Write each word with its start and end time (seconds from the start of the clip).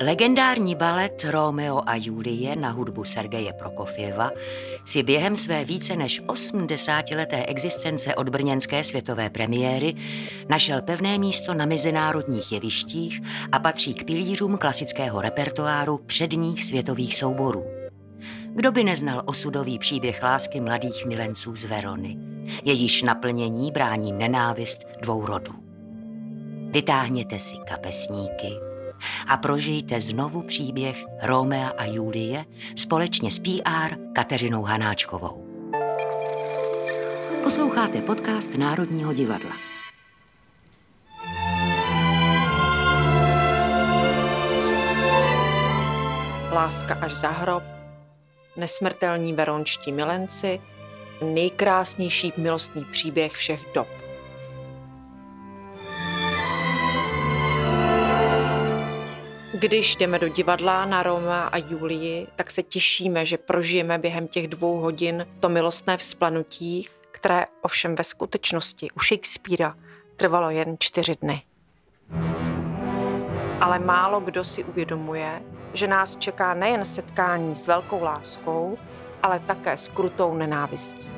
Legendární 0.00 0.74
balet 0.74 1.24
Romeo 1.24 1.82
a 1.86 1.94
Julie 1.96 2.56
na 2.56 2.70
hudbu 2.70 3.04
Sergeje 3.04 3.52
Prokofěva 3.52 4.30
si 4.84 5.02
během 5.02 5.36
své 5.36 5.64
více 5.64 5.96
než 5.96 6.22
80-leté 6.22 7.44
existence 7.46 8.14
od 8.14 8.28
brněnské 8.28 8.84
světové 8.84 9.30
premiéry 9.30 9.94
našel 10.48 10.82
pevné 10.82 11.18
místo 11.18 11.54
na 11.54 11.66
mezinárodních 11.66 12.52
jevištích 12.52 13.20
a 13.52 13.58
patří 13.58 13.94
k 13.94 14.04
pilířům 14.04 14.58
klasického 14.58 15.20
repertoáru 15.20 15.98
předních 16.06 16.64
světových 16.64 17.16
souborů. 17.16 17.64
Kdo 18.54 18.72
by 18.72 18.84
neznal 18.84 19.22
osudový 19.26 19.78
příběh 19.78 20.22
lásky 20.22 20.60
mladých 20.60 21.06
milenců 21.06 21.56
z 21.56 21.64
Verony, 21.64 22.16
jejíž 22.64 23.02
naplnění 23.02 23.72
brání 23.72 24.12
nenávist 24.12 24.78
dvou 25.00 25.26
rodů. 25.26 25.54
Vytáhněte 26.70 27.38
si 27.38 27.56
kapesníky, 27.68 28.73
a 29.28 29.36
prožijte 29.36 30.00
znovu 30.00 30.42
příběh 30.42 31.04
Romea 31.22 31.68
a 31.68 31.84
Julie 31.84 32.44
společně 32.76 33.30
s 33.30 33.38
PR 33.38 33.96
Kateřinou 34.14 34.62
Hanáčkovou. 34.62 35.46
Posloucháte 37.42 38.00
podcast 38.00 38.54
Národního 38.54 39.12
divadla. 39.12 39.52
Láska 46.52 46.94
až 46.94 47.14
za 47.14 47.28
hrob, 47.28 47.62
nesmrtelní 48.56 49.32
verončtí 49.32 49.92
milenci, 49.92 50.60
nejkrásnější 51.22 52.32
milostný 52.36 52.84
příběh 52.84 53.32
všech 53.32 53.60
dob. 53.74 54.03
Když 59.58 59.96
jdeme 59.96 60.18
do 60.18 60.28
divadla 60.28 60.84
na 60.84 61.02
Roma 61.02 61.46
a 61.46 61.58
Julii, 61.58 62.26
tak 62.36 62.50
se 62.50 62.62
těšíme, 62.62 63.26
že 63.26 63.38
prožijeme 63.38 63.98
během 63.98 64.28
těch 64.28 64.48
dvou 64.48 64.80
hodin 64.80 65.26
to 65.40 65.48
milostné 65.48 65.96
vzplanutí, 65.96 66.88
které 67.10 67.46
ovšem 67.62 67.94
ve 67.94 68.04
skutečnosti 68.04 68.90
u 68.90 69.00
Shakespearea 69.00 69.74
trvalo 70.16 70.50
jen 70.50 70.76
čtyři 70.78 71.14
dny. 71.22 71.42
Ale 73.60 73.78
málo 73.78 74.20
kdo 74.20 74.44
si 74.44 74.64
uvědomuje, 74.64 75.42
že 75.72 75.86
nás 75.86 76.16
čeká 76.16 76.54
nejen 76.54 76.84
setkání 76.84 77.56
s 77.56 77.66
velkou 77.66 78.02
láskou, 78.02 78.78
ale 79.22 79.40
také 79.40 79.76
s 79.76 79.88
krutou 79.88 80.34
nenávistí. 80.34 81.08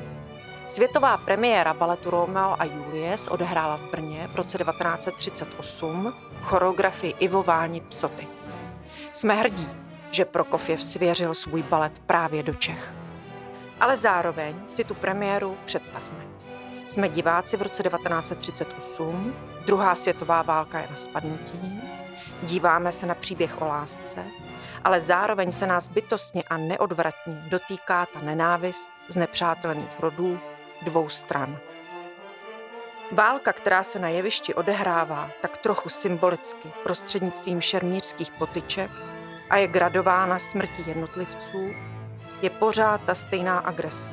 Světová 0.67 1.17
premiéra 1.17 1.73
baletu 1.73 2.09
Romeo 2.09 2.55
a 2.59 2.63
Julie 2.63 3.17
se 3.17 3.29
odehrála 3.29 3.77
v 3.77 3.91
Brně 3.91 4.27
v 4.31 4.35
roce 4.35 4.57
1938 4.57 6.13
v 6.26 6.26
choreografii 6.41 7.13
Ivo 7.19 7.43
Váni 7.43 7.81
Psoty. 7.81 8.27
Jsme 9.13 9.35
hrdí, 9.35 9.69
že 10.11 10.25
Prokofiev 10.25 10.83
svěřil 10.83 11.33
svůj 11.33 11.63
balet 11.63 11.99
právě 11.99 12.43
do 12.43 12.53
Čech. 12.53 12.93
Ale 13.79 13.97
zároveň 13.97 14.55
si 14.67 14.83
tu 14.83 14.93
premiéru 14.93 15.57
představme. 15.65 16.27
Jsme 16.87 17.09
diváci 17.09 17.57
v 17.57 17.61
roce 17.61 17.83
1938, 17.83 19.35
druhá 19.65 19.95
světová 19.95 20.41
válka 20.41 20.79
je 20.79 20.87
na 20.89 20.95
spadnutí, 20.95 21.81
díváme 22.43 22.91
se 22.91 23.05
na 23.05 23.15
příběh 23.15 23.61
o 23.61 23.65
lásce, 23.65 24.23
ale 24.83 25.01
zároveň 25.01 25.51
se 25.51 25.67
nás 25.67 25.87
bytostně 25.87 26.43
a 26.49 26.57
neodvratně 26.57 27.43
dotýká 27.49 28.05
ta 28.05 28.19
nenávist 28.19 28.89
z 29.09 29.17
nepřátelných 29.17 29.99
rodů 29.99 30.39
dvou 30.81 31.09
stran. 31.09 31.57
Válka, 33.11 33.53
která 33.53 33.83
se 33.83 33.99
na 33.99 34.09
jevišti 34.09 34.53
odehrává 34.53 35.29
tak 35.41 35.57
trochu 35.57 35.89
symbolicky 35.89 36.71
prostřednictvím 36.83 37.61
šermířských 37.61 38.31
potyček 38.31 38.91
a 39.49 39.57
je 39.57 39.67
gradována 39.67 40.39
smrtí 40.39 40.83
jednotlivců, 40.87 41.69
je 42.41 42.49
pořád 42.49 43.01
ta 43.01 43.15
stejná 43.15 43.59
agrese, 43.59 44.11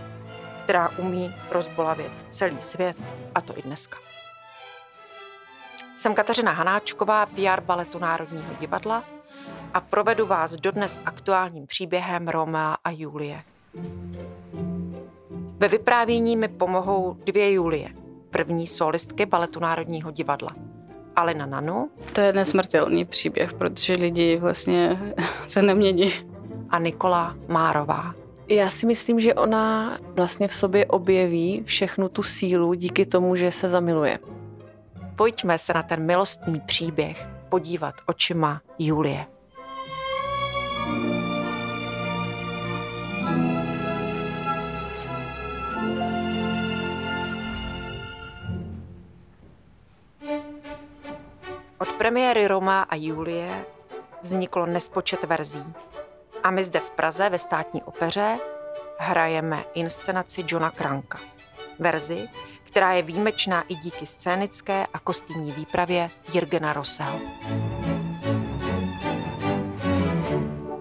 která 0.65 0.89
umí 0.89 1.35
rozbolavět 1.51 2.13
celý 2.31 2.61
svět, 2.61 2.97
a 3.35 3.41
to 3.41 3.59
i 3.59 3.63
dneska. 3.63 3.99
Jsem 5.97 6.15
Kateřina 6.15 6.53
Hanáčková, 6.53 7.27
PR 7.27 7.61
baletu 7.61 7.99
Národního 7.99 8.55
divadla 8.61 9.05
a 9.75 9.81
provedu 9.81 10.27
vás 10.27 10.53
dodnes 10.53 11.01
aktuálním 11.07 11.67
příběhem 11.67 12.29
Romea 12.29 12.77
a 12.85 12.91
Julie. 12.91 13.43
Ve 15.59 15.69
vyprávění 15.69 16.37
mi 16.37 16.49
pomohou 16.49 17.17
dvě 17.25 17.53
Julie, 17.53 18.04
první 18.35 18.67
solistky 18.67 19.27
baletu 19.27 19.61
Národního 19.61 20.11
divadla. 20.11 20.51
Alena 21.17 21.47
Nanu. 21.47 21.91
To 22.13 22.21
je 22.21 22.33
nesmrtelný 22.33 23.05
příběh, 23.05 23.53
protože 23.53 23.95
lidi 23.95 24.37
vlastně 24.37 24.99
se 25.47 25.63
nemění. 25.63 26.11
A 26.71 26.79
Nikola 26.79 27.37
Márová. 27.49 28.15
Já 28.49 28.71
si 28.71 28.87
myslím, 28.87 29.21
že 29.21 29.35
ona 29.35 29.99
vlastně 30.09 30.49
v 30.49 30.55
sobě 30.55 30.87
objeví 30.87 31.63
všechnu 31.67 32.09
tu 32.09 32.23
sílu 32.23 32.75
díky 32.75 33.07
tomu, 33.07 33.37
že 33.37 33.53
se 33.53 33.69
zamiluje. 33.69 34.19
Pojďme 35.17 35.59
se 35.59 35.73
na 35.73 35.83
ten 35.83 36.07
milostný 36.07 36.61
příběh 36.61 37.29
podívat 37.49 37.95
očima 38.07 38.61
Julie. 38.79 39.27
Premiéry 52.25 52.49
Roma 52.49 52.83
a 52.83 52.97
Julie 52.97 53.65
vzniklo 54.23 54.67
nespočet 54.67 55.25
verzí. 55.25 55.65
A 56.43 56.51
my 56.51 56.65
zde 56.65 56.81
v 56.81 56.91
Praze 56.91 57.29
ve 57.29 57.39
státní 57.39 57.83
opeře 57.83 58.39
hrajeme 58.99 59.65
inscenaci 59.75 60.45
Johna 60.49 60.71
Kranka. 60.71 61.19
Verzi, 61.79 62.29
která 62.63 62.93
je 62.93 63.03
výjimečná 63.03 63.65
i 63.69 63.75
díky 63.75 64.07
scénické 64.07 64.87
a 64.95 64.99
kostýmní 64.99 65.53
výpravě 65.53 66.11
Jirgena 66.35 66.73
Roseho. 66.73 67.21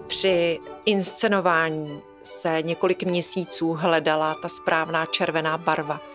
Při 0.06 0.60
inscenování 0.84 2.02
se 2.22 2.62
několik 2.62 3.02
měsíců 3.02 3.72
hledala 3.72 4.34
ta 4.34 4.48
správná 4.48 5.06
červená 5.06 5.58
barva– 5.58 6.00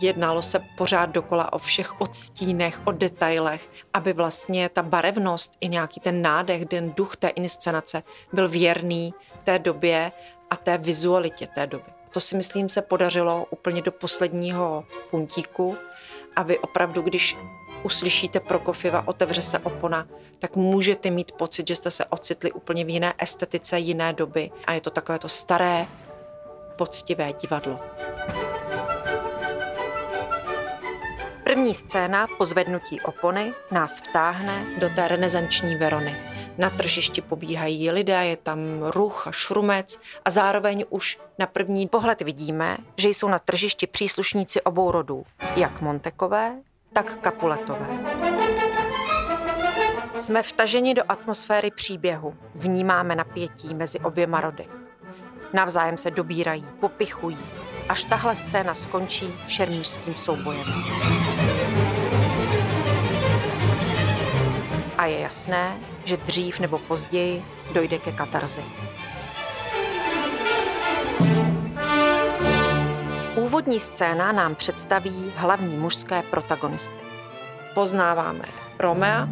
jednalo 0.00 0.42
se 0.42 0.60
pořád 0.76 1.06
dokola 1.06 1.52
o 1.52 1.58
všech 1.58 2.00
odstínech, 2.00 2.80
o 2.84 2.92
detailech, 2.92 3.70
aby 3.94 4.12
vlastně 4.12 4.68
ta 4.68 4.82
barevnost 4.82 5.56
i 5.60 5.68
nějaký 5.68 6.00
ten 6.00 6.22
nádech, 6.22 6.66
ten 6.66 6.92
duch 6.96 7.16
té 7.16 7.28
inscenace 7.28 8.02
byl 8.32 8.48
věrný 8.48 9.14
té 9.44 9.58
době 9.58 10.12
a 10.50 10.56
té 10.56 10.78
vizualitě 10.78 11.46
té 11.46 11.66
doby. 11.66 11.84
To 12.10 12.20
si 12.20 12.36
myslím 12.36 12.68
se 12.68 12.82
podařilo 12.82 13.46
úplně 13.50 13.82
do 13.82 13.92
posledního 13.92 14.84
puntíku 15.10 15.76
a 16.36 16.42
vy 16.42 16.58
opravdu, 16.58 17.02
když 17.02 17.36
uslyšíte 17.82 18.40
Prokofieva, 18.40 19.08
otevře 19.08 19.42
se 19.42 19.58
opona, 19.58 20.06
tak 20.38 20.56
můžete 20.56 21.10
mít 21.10 21.32
pocit, 21.32 21.68
že 21.68 21.76
jste 21.76 21.90
se 21.90 22.04
ocitli 22.04 22.52
úplně 22.52 22.84
v 22.84 22.88
jiné 22.88 23.14
estetice, 23.18 23.78
jiné 23.78 24.12
doby 24.12 24.50
a 24.64 24.72
je 24.72 24.80
to 24.80 24.90
takové 24.90 25.18
to 25.18 25.28
staré, 25.28 25.86
poctivé 26.76 27.32
divadlo. 27.32 27.80
První 31.52 31.74
scéna 31.74 32.26
po 32.38 32.46
zvednutí 32.46 33.00
opony 33.00 33.54
nás 33.70 34.00
vtáhne 34.00 34.66
do 34.78 34.88
té 34.88 35.08
renesanční 35.08 35.76
Verony. 35.76 36.16
Na 36.58 36.70
tržišti 36.70 37.20
pobíhají 37.20 37.90
lidé, 37.90 38.26
je 38.26 38.36
tam 38.36 38.58
ruch 38.82 39.26
a 39.26 39.32
šrumec 39.32 40.00
a 40.24 40.30
zároveň 40.30 40.84
už 40.90 41.18
na 41.38 41.46
první 41.46 41.88
pohled 41.88 42.20
vidíme, 42.22 42.76
že 42.96 43.08
jsou 43.08 43.28
na 43.28 43.38
tržišti 43.38 43.86
příslušníci 43.86 44.62
obou 44.62 44.90
rodů, 44.90 45.24
jak 45.56 45.80
Montekové, 45.80 46.56
tak 46.92 47.18
Kapuletové. 47.20 47.88
Jsme 50.16 50.42
vtaženi 50.42 50.94
do 50.94 51.02
atmosféry 51.08 51.70
příběhu, 51.70 52.34
vnímáme 52.54 53.16
napětí 53.16 53.74
mezi 53.74 53.98
oběma 53.98 54.40
rody. 54.40 54.66
Navzájem 55.52 55.96
se 55.96 56.10
dobírají, 56.10 56.66
popichují, 56.80 57.38
až 57.88 58.04
tahle 58.04 58.36
scéna 58.36 58.74
skončí 58.74 59.34
šermířským 59.46 60.14
soubojem. 60.14 60.64
A 64.98 65.06
je 65.06 65.18
jasné, 65.20 65.76
že 66.04 66.16
dřív 66.16 66.60
nebo 66.60 66.78
později 66.78 67.44
dojde 67.74 67.98
ke 67.98 68.12
katarzi. 68.12 68.62
Úvodní 73.36 73.80
scéna 73.80 74.32
nám 74.32 74.54
představí 74.54 75.32
hlavní 75.36 75.76
mužské 75.76 76.22
protagonisty. 76.22 76.96
Poznáváme 77.74 78.44
Romea, 78.78 79.28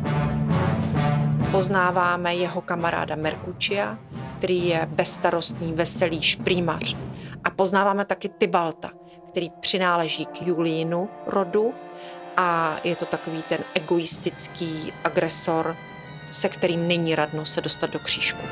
poznáváme 1.50 2.34
jeho 2.34 2.60
kamaráda 2.60 3.16
Merkučia, 3.16 3.98
který 4.38 4.66
je 4.68 4.88
bezstarostný, 4.90 5.72
veselý 5.72 6.22
šprýmař. 6.22 6.96
A 7.44 7.50
poznáváme 7.50 8.04
taky 8.04 8.28
Tybalta, 8.28 8.90
který 9.28 9.50
přináleží 9.50 10.26
k 10.26 10.42
Julínu 10.42 11.08
rodu 11.26 11.74
a 12.36 12.76
je 12.84 12.96
to 12.96 13.06
takový 13.06 13.42
ten 13.42 13.58
egoistický 13.74 14.92
agresor, 15.04 15.76
se 16.32 16.48
kterým 16.48 16.88
není 16.88 17.14
radno 17.14 17.46
se 17.46 17.60
dostat 17.60 17.90
do 17.90 17.98
křížku. 17.98 18.46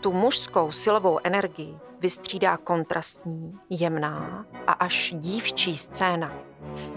Tu 0.00 0.12
mužskou 0.12 0.72
silovou 0.72 1.18
energii 1.24 1.74
vystřídá 2.00 2.56
kontrastní, 2.56 3.54
jemná 3.70 4.46
a 4.66 4.72
až 4.72 5.14
dívčí 5.16 5.76
scéna. 5.76 6.32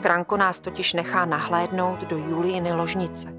Kranko 0.01 0.38
nás 0.38 0.60
totiž 0.60 0.94
nechá 0.94 1.25
nahlédnout 1.25 2.00
do 2.00 2.18
Julijiny 2.18 2.74
ložnice, 2.74 3.34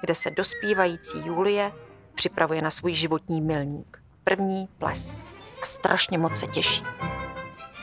kde 0.00 0.14
se 0.14 0.30
dospívající 0.30 1.18
Julie 1.24 1.72
připravuje 2.16 2.62
na 2.62 2.70
svůj 2.70 2.94
životní 2.94 3.40
milník. 3.40 3.98
První 4.24 4.68
ples. 4.78 5.20
A 5.62 5.66
strašně 5.66 6.18
moc 6.18 6.36
se 6.36 6.46
těší. 6.46 6.84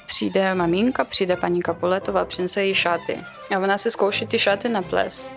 Přijde 0.07 0.55
maminka, 0.55 1.03
přijde 1.03 1.35
paní 1.35 1.61
Kapuletová, 1.61 2.25
přinese 2.25 2.65
jí 2.65 2.75
šaty. 2.75 3.19
A 3.55 3.59
ona 3.59 3.77
si 3.77 3.91
zkouší 3.91 4.27
ty 4.27 4.39
šaty 4.39 4.69
na 4.69 4.81
ples. 4.81 5.31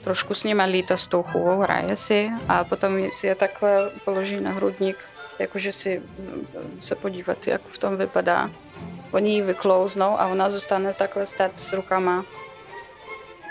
Trošku 0.00 0.34
s 0.34 0.44
nimi 0.44 0.62
lítá 0.66 0.96
s 0.96 1.06
tou 1.06 1.22
chůvou, 1.22 1.60
hraje 1.60 1.96
si 1.96 2.30
a 2.48 2.64
potom 2.64 3.10
si 3.10 3.26
je 3.26 3.34
takhle 3.34 3.90
položí 4.04 4.40
na 4.40 4.50
hrudník 4.50 4.96
jakože 5.38 5.72
si 5.72 5.98
mm, 5.98 6.46
se 6.80 6.94
podívat, 6.94 7.46
jak 7.46 7.62
v 7.66 7.78
tom 7.78 7.96
vypadá. 7.96 8.50
Oni 9.10 9.34
ji 9.34 9.42
vyklouznou 9.42 10.20
a 10.20 10.26
ona 10.26 10.50
zůstane 10.50 10.94
takhle 10.94 11.26
stát 11.26 11.60
s 11.60 11.72
rukama 11.72 12.24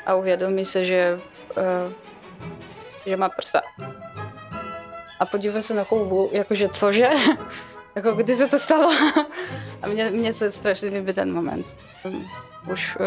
a 0.05 0.15
uvědomí 0.15 0.65
se, 0.65 0.83
že, 0.83 1.19
uh, 1.57 1.93
že 3.05 3.17
má 3.17 3.29
prsa. 3.29 3.61
A 5.19 5.25
podívá 5.25 5.61
se 5.61 5.73
na 5.73 5.85
koubu, 5.85 6.29
jakože 6.31 6.69
cože? 6.69 7.09
jako 7.95 8.11
kdy 8.11 8.35
se 8.35 8.47
to 8.47 8.59
stalo? 8.59 8.91
a 9.81 9.87
mně, 9.87 10.11
mně 10.11 10.33
se 10.33 10.51
strašně 10.51 10.89
líbí 10.89 11.13
ten 11.13 11.33
moment. 11.33 11.79
Už, 12.71 12.97
uh, 12.99 13.05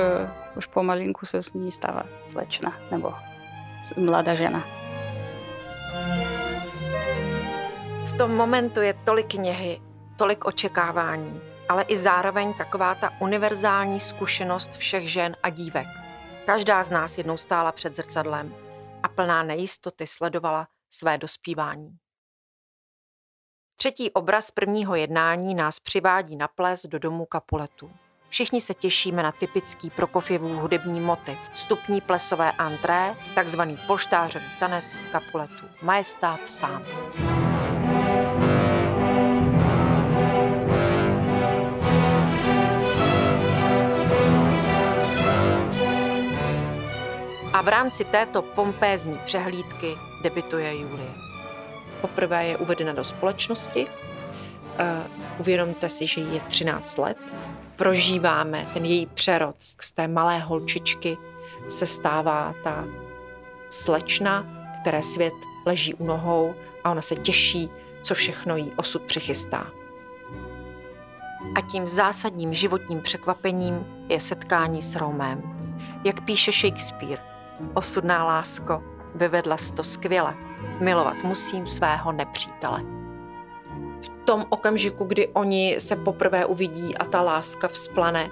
už 0.57 0.67
pomalinku 0.67 1.27
se 1.27 1.43
s 1.43 1.53
ní 1.53 1.73
stává 1.73 2.03
slečna 2.27 2.73
nebo 2.91 3.15
mladá 3.97 4.35
žena. 4.35 4.81
tom 8.21 8.35
momentu 8.37 8.81
je 8.81 8.95
tolik 8.95 9.35
něhy, 9.35 9.81
tolik 10.17 10.45
očekávání, 10.45 11.41
ale 11.69 11.83
i 11.83 11.97
zároveň 11.97 12.55
taková 12.55 12.95
ta 12.95 13.11
univerzální 13.21 14.01
zkušenost 14.01 14.71
všech 14.71 15.12
žen 15.12 15.37
a 15.43 15.51
dívek. 15.51 15.87
Každá 16.47 16.83
z 16.83 16.91
nás 16.91 17.19
jednou 17.19 17.37
stála 17.37 17.73
před 17.73 17.95
zrcadlem 17.95 18.55
a 19.03 19.09
plná 19.09 19.43
nejistoty 19.43 20.07
sledovala 20.07 20.69
své 20.91 21.19
dospívání. 21.19 21.97
Třetí 23.77 24.11
obraz 24.11 24.51
prvního 24.51 24.95
jednání 24.95 25.55
nás 25.55 25.81
přivádí 25.81 26.37
na 26.37 26.49
ples 26.49 26.87
do 26.87 26.99
domu 26.99 27.27
Kapuletu. 27.27 27.91
Všichni 28.29 28.61
se 28.61 28.75
těšíme 28.75 29.23
na 29.23 29.33
typický 29.33 29.91
Prokofjevův 29.91 30.53
hudební 30.53 31.01
motiv, 31.01 31.39
vstupní 31.53 32.01
plesové 32.01 32.53
antré, 32.53 33.15
takzvaný 33.35 33.79
polštářový 33.87 34.47
tanec 34.61 35.01
Kapuletu, 35.13 35.67
majestát 35.83 36.49
sám. 36.49 36.85
A 47.61 47.62
v 47.62 47.69
rámci 47.69 48.05
této 48.05 48.43
pompézní 48.43 49.19
přehlídky 49.25 49.97
debituje 50.23 50.77
Julie. 50.77 51.11
Poprvé 52.01 52.47
je 52.47 52.57
uvedena 52.57 52.93
do 52.93 53.05
společnosti, 53.05 53.87
uh, 53.87 53.91
uvědomte 55.39 55.89
si, 55.89 56.07
že 56.07 56.21
jí 56.21 56.35
je 56.35 56.41
13 56.41 56.99
let, 56.99 57.19
prožíváme 57.77 58.67
ten 58.75 58.85
její 58.85 59.07
přerod 59.07 59.57
z 59.59 59.93
té 59.93 60.09
malé 60.09 60.39
holčičky, 60.39 61.19
se 61.69 61.87
stává 61.87 62.55
ta 62.65 62.85
slečna, 63.71 64.47
které 64.81 65.03
svět 65.03 65.35
leží 65.67 65.95
u 65.95 66.07
nohou 66.07 66.55
a 66.85 66.91
ona 66.91 67.03
se 67.03 67.17
těší, 67.17 67.71
co 68.03 68.15
všechno 68.15 68.57
jí 68.57 68.73
osud 68.77 69.03
přichystá. 69.03 69.67
A 71.55 71.61
tím 71.61 71.87
zásadním 71.87 72.55
životním 72.55 73.01
překvapením 73.01 73.87
je 74.09 74.21
setkání 74.21 74.83
s 74.83 74.97
Romem. 74.97 75.43
Jak 76.05 76.25
píše 76.25 76.53
Shakespeare, 76.53 77.30
Osudná 77.75 78.25
lásko, 78.25 78.83
vyvedla 79.15 79.57
jsi 79.57 79.75
to 79.75 79.85
skvěle. 79.85 80.35
Milovat 80.81 81.25
musím 81.25 81.67
svého 81.67 82.12
nepřítele. 82.12 82.81
V 84.01 84.09
tom 84.25 84.47
okamžiku, 84.49 85.05
kdy 85.05 85.29
oni 85.29 85.77
se 85.79 85.97
poprvé 85.97 86.47
uvidí 86.47 86.97
a 86.97 87.05
ta 87.05 87.23
láska 87.23 87.69
vzplane, 87.69 88.31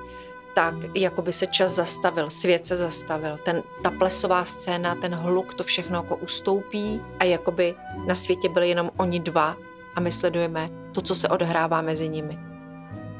tak 0.54 0.74
jako 0.94 1.22
by 1.22 1.32
se 1.32 1.46
čas 1.46 1.72
zastavil, 1.72 2.30
svět 2.30 2.66
se 2.66 2.76
zastavil. 2.76 3.38
Ten, 3.44 3.62
ta 3.82 3.90
plesová 3.90 4.44
scéna, 4.44 4.94
ten 4.94 5.14
hluk, 5.14 5.54
to 5.54 5.64
všechno 5.64 5.96
jako 5.96 6.16
ustoupí 6.16 7.00
a 7.20 7.24
jako 7.24 7.50
by 7.50 7.74
na 8.06 8.14
světě 8.14 8.48
byli 8.48 8.68
jenom 8.68 8.90
oni 8.96 9.20
dva 9.20 9.56
a 9.94 10.00
my 10.00 10.12
sledujeme 10.12 10.68
to, 10.92 11.00
co 11.00 11.14
se 11.14 11.28
odhrává 11.28 11.82
mezi 11.82 12.08
nimi 12.08 12.47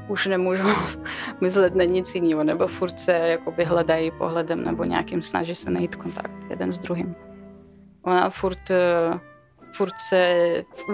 už 0.09 0.27
nemůžu 0.27 0.69
myslet 1.41 1.75
na 1.75 1.85
nic 1.85 2.15
jiného, 2.15 2.45
nebo 2.45 2.67
furt 2.67 3.01
se 3.01 3.13
jakoby 3.13 3.65
hledají 3.65 4.11
pohledem 4.11 4.65
nebo 4.65 4.85
nějakým 4.85 5.23
snaží 5.23 5.55
se 5.55 5.71
najít 5.71 5.97
kontakt 5.97 6.33
jeden 6.51 6.73
s 6.73 6.79
druhým. 6.79 7.15
Ona 8.03 8.31
furt, 8.31 8.71
eh, 8.71 9.21
furt 9.71 9.95
se 10.09 10.35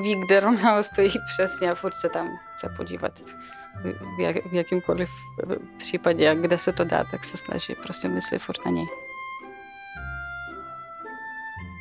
ví, 0.03 0.21
kde 0.27 0.41
Romeo 0.41 0.83
stojí 0.93 1.11
přesně 1.35 1.71
a 1.71 1.75
furt 1.75 1.95
se 1.95 2.09
tam 2.09 2.29
chce 2.55 2.69
podívat 2.77 3.21
v, 4.17 4.21
jak, 4.21 4.37
v 4.47 4.55
jakýmkoliv 4.55 5.11
případě, 5.77 6.31
a 6.31 6.35
kde 6.35 6.59
se 6.59 6.73
to 6.73 6.85
dá, 6.85 7.05
tak 7.11 7.25
se 7.25 7.37
snaží 7.37 7.75
prostě 7.83 8.09
myslet 8.09 8.39
furt 8.39 8.65
na 8.67 8.71
něj. 8.71 8.87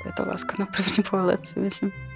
Je 0.06 0.12
to 0.18 0.24
láska 0.28 0.56
na 0.60 0.66
první 0.66 1.04
pohled, 1.10 1.46
si 1.46 1.60
myslím 1.60 2.13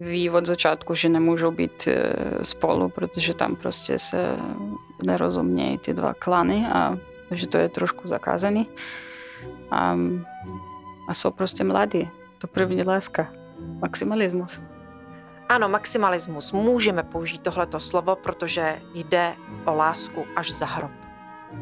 ví 0.00 0.30
od 0.30 0.46
začátku, 0.46 0.94
že 0.94 1.08
nemůžou 1.08 1.50
být 1.50 1.88
e, 1.88 2.14
spolu, 2.44 2.88
protože 2.88 3.34
tam 3.34 3.56
prostě 3.56 3.98
se 3.98 4.36
nerozumějí 5.02 5.78
ty 5.78 5.94
dva 5.94 6.14
klany 6.14 6.66
a 6.72 6.98
že 7.30 7.48
to 7.48 7.58
je 7.58 7.68
trošku 7.68 8.08
zakázaný. 8.08 8.68
A, 9.70 9.96
a 11.08 11.14
jsou 11.14 11.30
prostě 11.30 11.64
mladí. 11.64 12.10
To 12.38 12.46
první 12.46 12.82
láska. 12.82 13.32
Maximalismus. 13.80 14.60
Ano, 15.48 15.68
maximalismus. 15.68 16.52
Můžeme 16.52 17.02
použít 17.02 17.42
tohleto 17.42 17.80
slovo, 17.80 18.16
protože 18.16 18.82
jde 18.94 19.34
o 19.64 19.74
lásku 19.74 20.24
až 20.36 20.50
za 20.50 20.66
hrob. 20.66 20.90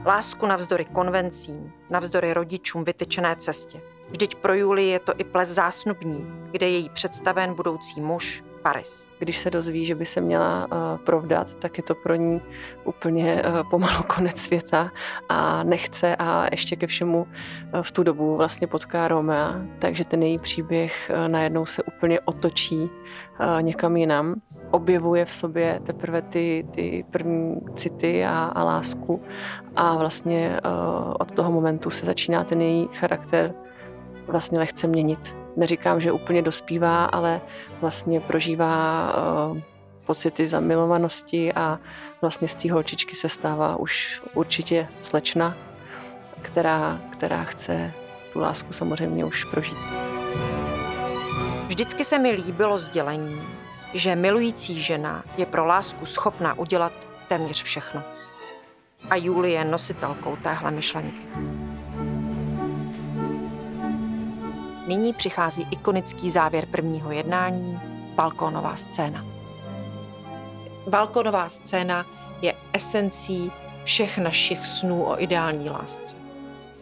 Lásku 0.06 0.46
navzdory 0.46 0.84
konvencím, 0.84 1.72
navzdory 1.91 2.32
rodičům 2.32 2.84
vytyčené 2.84 3.36
cestě. 3.36 3.81
Vždyť 4.11 4.34
pro 4.34 4.55
Julii 4.55 4.89
je 4.89 4.99
to 4.99 5.13
i 5.19 5.25
ples 5.25 5.49
zásnubní, 5.49 6.27
kde 6.51 6.69
je 6.69 6.79
jí 6.79 6.89
představen 6.89 7.55
budoucí 7.55 8.01
muž 8.01 8.44
Paris. 8.65 9.08
Když 9.19 9.39
se 9.39 9.51
dozví, 9.51 9.87
že 9.87 9.94
by 9.94 10.06
se 10.06 10.20
měla 10.20 10.67
uh, 10.67 11.05
provdat, 11.05 11.55
tak 11.55 11.79
je 11.79 11.84
to 11.84 11.94
pro 11.94 12.15
ní 12.15 12.41
úplně 12.84 13.43
uh, 13.43 13.70
pomalu 13.70 14.03
konec 14.15 14.39
světa 14.41 14.91
a 15.29 15.63
nechce 15.63 16.17
a 16.17 16.46
ještě 16.51 16.77
ke 16.77 16.87
všemu 16.87 17.23
uh, 17.23 17.82
v 17.82 17.93
tu 17.93 18.03
dobu 18.03 18.37
vlastně 18.37 18.67
potká 18.67 19.08
Romea, 19.08 19.61
takže 19.79 20.05
ten 20.05 20.23
její 20.23 20.39
příběh 20.39 21.11
uh, 21.11 21.29
najednou 21.29 21.67
se 21.67 21.82
úplně 21.82 22.20
otočí 22.20 22.77
uh, 22.77 23.63
někam 23.63 23.96
jinam. 23.96 24.34
Objevuje 24.70 25.25
v 25.25 25.32
sobě 25.32 25.81
teprve 25.87 26.23
ty, 26.23 26.67
ty 26.75 27.05
první 27.11 27.61
city 27.75 28.25
a, 28.25 28.44
a 28.44 28.65
lásku 28.65 29.23
a 29.77 29.96
vlastně 29.96 30.61
uh, 30.65 31.15
od 31.20 31.32
toho 31.32 31.53
momentu 31.53 31.91
se 31.91 32.06
začíná 32.06 32.44
ten 32.44 32.61
její 32.61 32.89
charakter 32.93 33.55
vlastně 34.26 34.58
lehce 34.58 34.86
měnit. 34.86 35.36
Neříkám, 35.56 36.00
že 36.00 36.12
úplně 36.12 36.43
dospívá, 36.43 37.04
ale 37.04 37.40
vlastně 37.81 38.20
prožívá 38.20 39.12
uh, 39.50 39.58
pocity 40.06 40.48
zamilovanosti 40.48 41.52
a 41.52 41.78
vlastně 42.20 42.48
z 42.48 42.54
té 42.54 42.72
holčičky 42.72 43.14
se 43.14 43.28
stává 43.28 43.76
už 43.76 44.22
určitě 44.34 44.88
slečna, 45.00 45.56
která, 46.43 47.00
která 47.10 47.44
chce 47.44 47.93
tu 48.32 48.40
lásku 48.40 48.72
samozřejmě 48.72 49.24
už 49.24 49.44
prožít. 49.44 49.78
Vždycky 51.66 52.04
se 52.04 52.19
mi 52.19 52.31
líbilo 52.31 52.78
sdělení, 52.78 53.43
že 53.94 54.16
milující 54.16 54.82
žena 54.82 55.24
je 55.36 55.46
pro 55.46 55.66
lásku 55.66 56.06
schopná 56.06 56.54
udělat 56.58 56.93
téměř 57.28 57.62
všechno. 57.62 58.02
A 59.10 59.16
Julie 59.16 59.58
je 59.58 59.64
nositelkou 59.64 60.36
téhle 60.36 60.70
myšlenky. 60.70 61.20
Nyní 64.86 65.12
přichází 65.12 65.67
ikonický 65.70 66.31
závěr 66.31 66.67
prvního 66.67 67.12
jednání, 67.12 67.81
balkónová 68.14 68.76
scéna. 68.76 69.24
Balkónová 70.88 71.48
scéna 71.48 72.06
je 72.43 72.55
esencí 72.72 73.53
všech 73.84 74.19
našich 74.19 74.67
snů 74.67 75.05
o 75.05 75.22
ideální 75.22 75.70
lásce. 75.70 76.17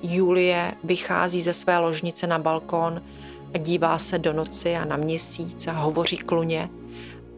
Julie 0.02 0.75
vychází 0.85 1.42
ze 1.42 1.52
své 1.52 1.78
ložnice 1.78 2.26
na 2.26 2.38
balkón 2.38 3.02
a 3.54 3.59
dívá 3.59 3.99
se 3.99 4.18
do 4.18 4.32
noci 4.32 4.76
a 4.76 4.85
na 4.85 4.97
měsíc 4.97 5.66
a 5.66 5.73
hovoří 5.73 6.16
kluně 6.16 6.68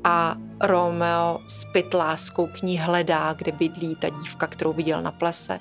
a 0.04 0.37
Romeo 0.61 1.40
spit 1.47 1.94
láskou 1.94 2.47
k 2.47 2.62
ní 2.62 2.78
hledá, 2.78 3.33
kde 3.33 3.52
bydlí 3.52 3.97
ta 3.97 4.09
dívka, 4.09 4.47
kterou 4.47 4.73
viděl 4.73 5.02
na 5.02 5.12
plese 5.12 5.61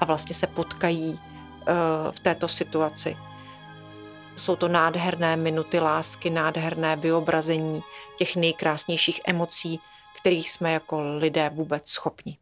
a 0.00 0.04
vlastně 0.04 0.34
se 0.34 0.46
potkají 0.46 1.20
v 2.10 2.20
této 2.20 2.48
situaci. 2.48 3.16
Jsou 4.38 4.56
to 4.56 4.68
nádherné 4.68 5.36
minuty 5.36 5.80
lásky, 5.80 6.30
nádherné 6.30 6.96
vyobrazení 6.96 7.82
těch 8.18 8.36
nejkrásnějších 8.36 9.20
emocí, 9.26 9.80
kterých 10.20 10.50
jsme 10.50 10.72
jako 10.72 11.16
lidé 11.16 11.50
vůbec 11.54 11.88
schopni. 11.88 12.38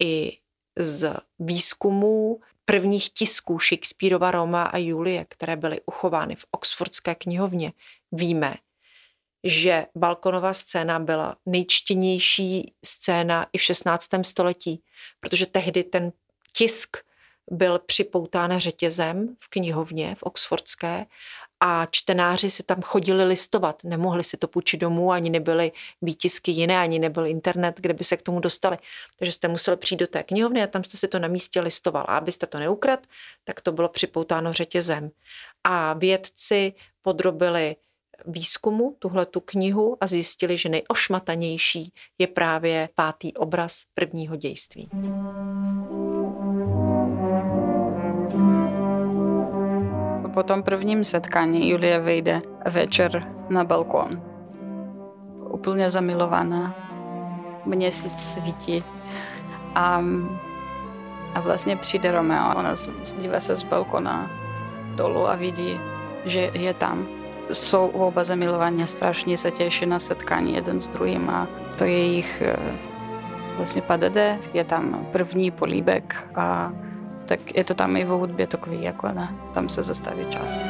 I 0.00 0.38
z 0.78 1.14
výzkumů 1.38 2.40
prvních 2.64 3.10
tisků 3.10 3.58
Shakespeareova 3.58 4.30
Roma 4.30 4.62
a 4.62 4.78
Julie, 4.78 5.26
které 5.28 5.56
byly 5.56 5.80
uchovány 5.86 6.36
v 6.36 6.44
Oxfordské 6.50 7.14
knihovně, 7.14 7.72
víme, 8.12 8.54
že 9.44 9.86
balkonová 9.94 10.52
scéna 10.52 10.98
byla 10.98 11.36
nejčtěnější 11.46 12.74
scéna 12.84 13.46
i 13.52 13.58
v 13.58 13.62
16. 13.62 14.08
století, 14.22 14.82
protože 15.20 15.46
tehdy 15.46 15.84
ten 15.84 16.12
tisk 16.52 16.96
byl 17.50 17.78
připoután 17.78 18.58
řetězem 18.58 19.36
v 19.40 19.48
knihovně 19.48 20.14
v 20.14 20.22
Oxfordské 20.22 21.06
a 21.60 21.86
čtenáři 21.90 22.50
si 22.50 22.62
tam 22.62 22.82
chodili 22.82 23.24
listovat. 23.24 23.84
Nemohli 23.84 24.24
si 24.24 24.36
to 24.36 24.48
půjčit 24.48 24.80
domů, 24.80 25.12
ani 25.12 25.30
nebyly 25.30 25.72
výtisky 26.02 26.50
jiné, 26.50 26.78
ani 26.78 26.98
nebyl 26.98 27.26
internet, 27.26 27.74
kde 27.80 27.94
by 27.94 28.04
se 28.04 28.16
k 28.16 28.22
tomu 28.22 28.40
dostali. 28.40 28.78
Takže 29.18 29.32
jste 29.32 29.48
museli 29.48 29.76
přijít 29.76 29.98
do 29.98 30.06
té 30.06 30.22
knihovny 30.22 30.62
a 30.62 30.66
tam 30.66 30.84
jste 30.84 30.96
si 30.96 31.08
to 31.08 31.18
na 31.18 31.28
místě 31.28 31.60
listoval. 31.60 32.04
A 32.08 32.16
abyste 32.16 32.46
to 32.46 32.58
neukrad, 32.58 33.06
tak 33.44 33.60
to 33.60 33.72
bylo 33.72 33.88
připoutáno 33.88 34.52
řetězem. 34.52 35.10
A 35.64 35.92
vědci 35.92 36.72
podrobili 37.02 37.76
výzkumu 38.26 38.96
tuhle 38.98 39.26
tu 39.26 39.40
knihu 39.40 39.96
a 40.00 40.06
zjistili, 40.06 40.58
že 40.58 40.68
nejošmatanější 40.68 41.92
je 42.18 42.26
právě 42.26 42.88
pátý 42.94 43.34
obraz 43.34 43.82
prvního 43.94 44.36
dějství. 44.36 44.88
Po 50.36 50.42
tom 50.42 50.62
prvním 50.62 51.04
setkání 51.04 51.70
Julie 51.70 52.00
vyjde 52.00 52.38
večer 52.70 53.32
na 53.48 53.64
balkon. 53.64 54.22
Úplně 55.50 55.90
zamilovaná. 55.90 56.74
Měsíc 57.64 58.18
svítí. 58.18 58.84
A, 59.74 60.02
a 61.34 61.40
vlastně 61.40 61.76
přijde 61.76 62.12
Romeo. 62.12 62.54
Ona 62.56 62.74
dívá 63.18 63.40
se 63.40 63.56
z 63.56 63.62
balkona 63.62 64.30
dolů 64.94 65.28
a 65.28 65.34
vidí, 65.34 65.80
že 66.24 66.50
je 66.54 66.74
tam. 66.74 67.06
Jsou 67.52 67.88
oba 67.88 68.24
zamilovaní, 68.24 68.86
strašně 68.86 69.36
se 69.36 69.50
těší 69.50 69.86
na 69.86 69.98
setkání 69.98 70.54
jeden 70.54 70.80
s 70.80 70.88
druhým 70.88 71.30
a 71.30 71.48
to 71.78 71.84
je 71.84 71.98
jejich 71.98 72.42
eh, 72.42 72.56
vlastně 73.56 73.82
padede. 73.82 74.38
Je 74.54 74.64
tam 74.64 75.06
první 75.12 75.50
políbek 75.50 76.28
a 76.34 76.72
tak 77.26 77.56
je 77.56 77.64
to 77.64 77.74
tam 77.74 77.96
i 77.96 78.04
v 78.04 78.08
hudbě 78.08 78.46
takový, 78.46 78.82
jako 78.82 79.08
ne, 79.12 79.34
tam 79.54 79.68
se 79.68 79.82
zastaví 79.82 80.26
čas. 80.30 80.66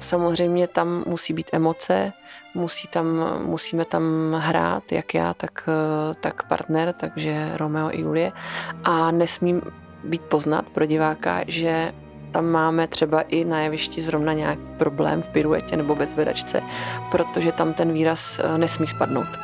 Samozřejmě 0.00 0.66
tam 0.66 1.04
musí 1.06 1.32
být 1.32 1.50
emoce, 1.52 2.12
musí 2.54 2.88
tam, 2.88 3.06
musíme 3.44 3.84
tam 3.84 4.34
hrát, 4.38 4.92
jak 4.92 5.14
já, 5.14 5.34
tak, 5.34 5.68
tak 6.20 6.42
partner, 6.42 6.92
takže 6.92 7.50
Romeo 7.56 7.90
i 7.90 8.00
Julie. 8.00 8.32
A 8.84 9.10
nesmím 9.10 9.62
být 10.04 10.22
poznat 10.22 10.68
pro 10.68 10.86
diváka, 10.86 11.40
že 11.46 11.92
tam 12.30 12.46
máme 12.46 12.86
třeba 12.86 13.20
i 13.20 13.44
na 13.44 13.60
jevišti 13.60 14.02
zrovna 14.02 14.32
nějaký 14.32 14.62
problém 14.78 15.22
v 15.22 15.28
piruetě 15.28 15.76
nebo 15.76 15.94
ve 15.94 16.06
zvedačce, 16.06 16.62
protože 17.10 17.52
tam 17.52 17.72
ten 17.72 17.92
výraz 17.92 18.40
eh, 18.44 18.58
nesmí 18.58 18.86
spadnout. 18.86 19.38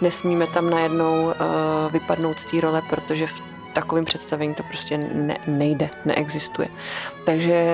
Nesmíme 0.00 0.46
tam 0.46 0.70
najednou 0.70 1.24
uh, 1.24 1.32
vypadnout 1.92 2.38
z 2.38 2.44
té 2.44 2.60
role, 2.60 2.82
protože 2.90 3.26
v 3.26 3.53
takovým 3.74 4.04
představení 4.04 4.54
to 4.54 4.62
prostě 4.62 4.98
ne, 4.98 5.38
nejde, 5.46 5.90
neexistuje. 6.04 6.68
Takže 7.26 7.64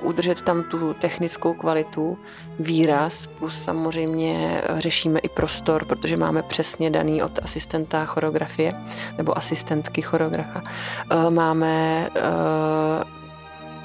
uh, 0.00 0.08
udržet 0.08 0.42
tam 0.42 0.62
tu 0.62 0.94
technickou 0.94 1.54
kvalitu, 1.54 2.18
výraz, 2.58 3.26
plus 3.26 3.62
samozřejmě 3.62 4.62
eh, 4.62 4.80
řešíme 4.80 5.18
i 5.18 5.28
prostor, 5.28 5.84
protože 5.84 6.16
máme 6.16 6.42
přesně 6.42 6.90
daný 6.90 7.22
od 7.22 7.38
asistenta 7.42 8.04
choreografie 8.04 8.74
nebo 9.16 9.38
asistentky 9.38 10.02
choreografa. 10.02 10.62
Uh, 10.62 11.30
máme 11.30 12.08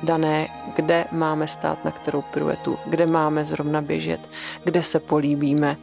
dané, 0.03 0.47
kde 0.75 1.05
máme 1.11 1.47
stát 1.47 1.85
na 1.85 1.91
kterou 1.91 2.21
piruetu, 2.21 2.77
kde 2.85 3.05
máme 3.05 3.43
zrovna 3.43 3.81
běžet, 3.81 4.29
kde 4.63 4.83
se 4.83 4.99
políbíme 4.99 5.77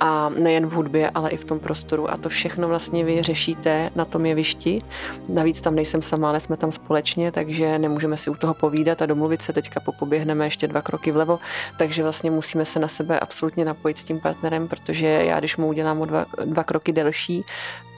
a 0.00 0.28
nejen 0.28 0.66
v 0.66 0.72
hudbě, 0.72 1.10
ale 1.10 1.30
i 1.30 1.36
v 1.36 1.44
tom 1.44 1.60
prostoru 1.60 2.10
a 2.10 2.16
to 2.16 2.28
všechno 2.28 2.68
vlastně 2.68 3.04
vy 3.04 3.22
řešíte 3.22 3.90
na 3.94 4.04
tom 4.04 4.26
jevišti. 4.26 4.82
Navíc 5.28 5.60
tam 5.60 5.74
nejsem 5.74 6.02
sama, 6.02 6.28
ale 6.28 6.40
jsme 6.40 6.56
tam 6.56 6.72
společně, 6.72 7.32
takže 7.32 7.78
nemůžeme 7.78 8.16
si 8.16 8.30
u 8.30 8.34
toho 8.34 8.54
povídat 8.54 9.02
a 9.02 9.06
domluvit 9.06 9.42
se 9.42 9.52
teďka 9.52 9.80
popoběhneme 9.80 10.46
ještě 10.46 10.68
dva 10.68 10.82
kroky 10.82 11.12
vlevo, 11.12 11.38
takže 11.78 12.02
vlastně 12.02 12.30
musíme 12.30 12.64
se 12.64 12.78
na 12.78 12.88
sebe 12.88 13.20
absolutně 13.20 13.64
napojit 13.64 13.98
s 13.98 14.04
tím 14.04 14.20
partnerem, 14.20 14.68
protože 14.68 15.06
já, 15.06 15.38
když 15.38 15.56
mu 15.56 15.68
udělám 15.68 16.00
o 16.00 16.04
dva, 16.04 16.26
dva 16.44 16.64
kroky 16.64 16.92
delší, 16.92 17.42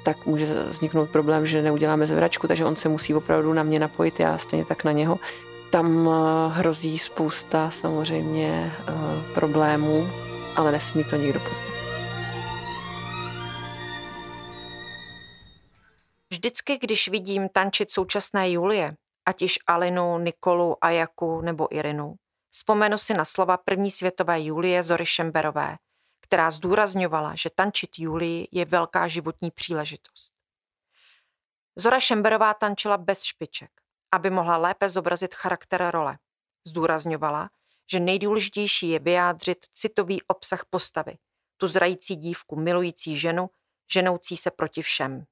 tak 0.03 0.27
může 0.27 0.47
vzniknout 0.71 1.11
problém, 1.11 1.47
že 1.47 1.63
neuděláme 1.63 2.07
zvračku, 2.07 2.49
takže 2.49 2.65
on 2.65 2.77
se 2.77 2.89
musí 2.89 3.15
opravdu 3.15 3.53
na 3.53 3.63
mě 3.63 3.79
napojit, 3.79 4.21
já 4.21 4.39
stejně 4.39 4.65
tak 4.65 4.85
na 4.85 4.93
něho. 4.93 5.19
Tam 5.71 6.09
eh, 6.09 6.53
hrozí 6.53 6.99
spousta 6.99 7.71
samozřejmě 7.71 8.73
eh, 8.79 8.93
problémů, 9.35 10.07
ale 10.57 10.73
nesmí 10.73 11.05
to 11.05 11.17
nikdo 11.17 11.41
poznat. 11.41 11.86
Vždycky, 16.37 16.79
když 16.79 17.09
vidím 17.09 17.49
tančit 17.49 17.91
současné 17.91 18.51
Julie, 18.51 18.97
ať 19.27 19.43
již 19.43 19.59
Alinu, 19.67 20.19
Nikolu, 20.19 20.85
Ajaku 20.85 21.41
nebo 21.41 21.75
Irinu, 21.75 22.15
vzpomenu 22.51 22.99
si 22.99 23.15
na 23.15 23.25
slova 23.25 23.57
první 23.57 23.91
světové 23.91 24.41
Julie 24.41 24.83
Zory 24.83 25.07
Šemberové, 25.07 25.77
která 26.21 26.51
zdůrazňovala, 26.51 27.35
že 27.35 27.51
tančit 27.55 27.99
Julii 27.99 28.49
je 28.53 28.65
velká 28.65 29.09
životní 29.09 29.51
příležitost. 29.51 30.33
Zora 31.77 32.01
Šemberová 32.01 32.55
tančila 32.55 32.99
bez 32.99 33.23
špiček 33.23 33.71
aby 34.13 34.31
mohla 34.31 34.57
lépe 34.57 34.89
zobrazit 34.89 35.35
charakter 35.35 35.91
role. 35.91 36.19
Zdůrazňovala, 36.67 37.51
že 37.91 38.01
nejdůležitější 38.01 38.89
je 38.89 38.99
vyjádřit 38.99 39.67
citový 39.73 40.23
obsah 40.23 40.65
postavy, 40.71 41.19
tu 41.57 41.67
zrající 41.67 42.17
dívku 42.17 42.57
milující 42.57 43.17
ženu, 43.17 43.51
ženoucí 43.93 44.37
se 44.37 44.51
proti 44.51 44.83
všem. 44.83 45.25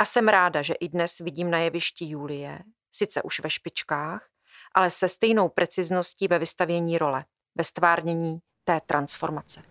A 0.00 0.04
jsem 0.04 0.28
ráda, 0.28 0.62
že 0.62 0.74
i 0.74 0.88
dnes 0.88 1.18
vidím 1.18 1.50
na 1.50 1.58
jevišti 1.58 2.04
Julie, 2.04 2.58
sice 2.92 3.22
už 3.22 3.40
ve 3.40 3.50
špičkách, 3.50 4.26
ale 4.74 4.90
se 4.90 5.08
stejnou 5.08 5.48
precizností 5.48 6.28
ve 6.28 6.38
vystavění 6.38 6.98
role, 6.98 7.24
ve 7.54 7.64
stvárnění 7.64 8.38
té 8.64 8.80
transformace. 8.86 9.62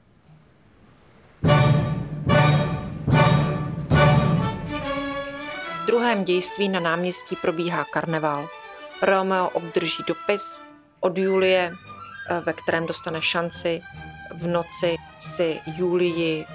druhém 5.88 6.24
dějství 6.24 6.70
na 6.70 6.80
náměstí 6.80 7.36
probíhá 7.36 7.86
karneval. 7.86 8.50
Romeo 9.02 9.50
obdrží 9.50 10.04
dopis 10.08 10.62
od 11.00 11.18
Julie, 11.18 11.74
eh, 12.30 12.42
ve 12.46 12.54
kterém 12.54 12.86
dostane 12.86 13.22
šanci 13.22 13.82
v 14.36 14.48
noci 14.48 14.96
si 15.20 15.60
Julii 15.78 16.46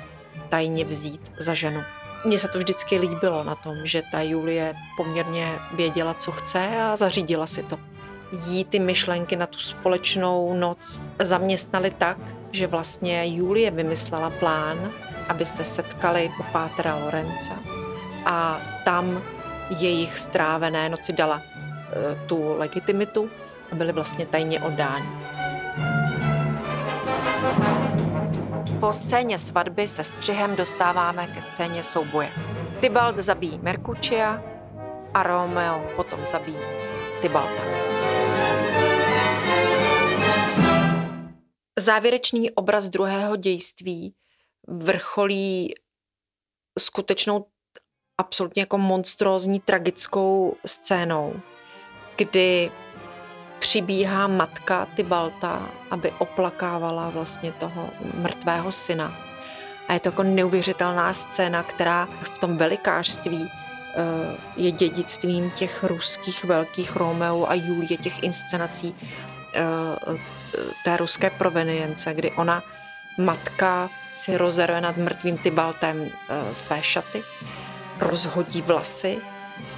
tajně 0.49 0.85
vzít 0.85 1.33
za 1.39 1.55
ženu. 1.55 1.94
Mně 2.25 2.39
se 2.39 2.49
to 2.49 2.59
vždycky 2.59 2.99
líbilo 2.99 3.45
na 3.45 3.55
tom, 3.55 3.75
že 3.85 4.03
ta 4.13 4.21
Julie 4.23 4.75
poměrně 4.97 5.59
věděla, 5.73 6.15
co 6.15 6.33
chce 6.33 6.83
a 6.83 6.97
zařídila 6.97 7.47
si 7.47 7.63
to. 7.63 7.79
Jí 8.47 8.65
ty 8.65 8.79
myšlenky 8.79 9.37
na 9.37 9.47
tu 9.47 9.59
společnou 9.59 10.55
noc 10.55 11.01
zaměstnaly 11.23 11.91
tak, 11.91 12.19
že 12.53 12.67
vlastně 12.67 13.27
Julie 13.27 13.71
vymyslela 13.71 14.31
plán, 14.31 14.93
aby 15.29 15.45
se 15.45 15.65
setkali 15.65 16.31
u 16.41 16.43
Pátra 16.53 16.97
Lorenza 16.97 17.53
a 18.27 18.61
tam 18.85 19.23
jejich 19.79 20.19
strávené 20.19 20.89
noci 20.89 21.13
dala 21.13 21.43
e, 21.43 22.27
tu 22.27 22.55
legitimitu 22.59 23.31
a 23.73 23.75
byly 23.75 23.93
vlastně 23.93 24.27
tajně 24.27 24.61
oddáni. 24.61 25.09
Po 28.85 28.93
scéně 28.93 29.39
svatby 29.39 29.89
se 29.89 30.05
střihem 30.05 30.57
dostáváme 30.57 31.27
ke 31.27 31.43
scéně 31.43 31.83
souboje. 31.83 32.33
Tybalt 32.81 33.19
zabíjí 33.19 33.59
Merkučia 33.59 34.43
a 35.15 35.23
Romeo 35.23 35.93
potom 35.97 36.27
zabíjí 36.27 36.59
Tybalta. 37.23 37.63
Závěrečný 41.79 42.51
obraz 42.51 42.89
druhého 42.89 43.37
dějství 43.37 44.15
vrcholí 44.69 45.75
skutečnou 46.79 47.47
absolutně 48.19 48.63
jako 48.63 48.79
monstrózní 48.79 49.61
tragickou 49.61 50.57
scénou, 50.67 51.41
kdy 52.17 52.71
přibíhá 53.65 54.27
matka 54.27 54.87
Tybalta, 54.95 55.69
aby 55.91 56.13
oplakávala 56.19 57.11
vlastně 57.11 57.53
toho 57.53 57.91
mrtvého 58.15 58.73
syna. 58.73 59.17
A 59.89 59.93
je 59.93 60.01
to 60.01 60.09
jako 60.09 60.23
neuvěřitelná 60.23 61.13
scéna, 61.15 61.63
která 61.63 62.09
v 62.35 62.39
tom 62.39 62.57
velikářství 62.57 63.49
eh, 63.49 64.01
je 64.57 64.71
dědictvím 64.71 65.51
těch 65.51 65.85
ruských 65.85 66.45
velkých 66.45 66.97
Romeo 66.97 67.47
a 67.47 67.55
Julie, 67.55 67.97
těch 67.97 68.23
inscenací 68.23 68.95
eh, 69.55 69.63
té 70.85 70.97
ruské 70.97 71.31
provenience, 71.31 72.15
kdy 72.15 72.31
ona, 72.31 72.63
matka, 73.19 73.91
si 74.15 74.37
rozerve 74.37 74.81
nad 74.81 74.97
mrtvým 74.97 75.39
Tybaltem 75.39 76.05
eh, 76.05 76.55
své 76.55 76.83
šaty, 76.83 77.23
rozhodí 78.01 78.63
vlasy 78.63 79.19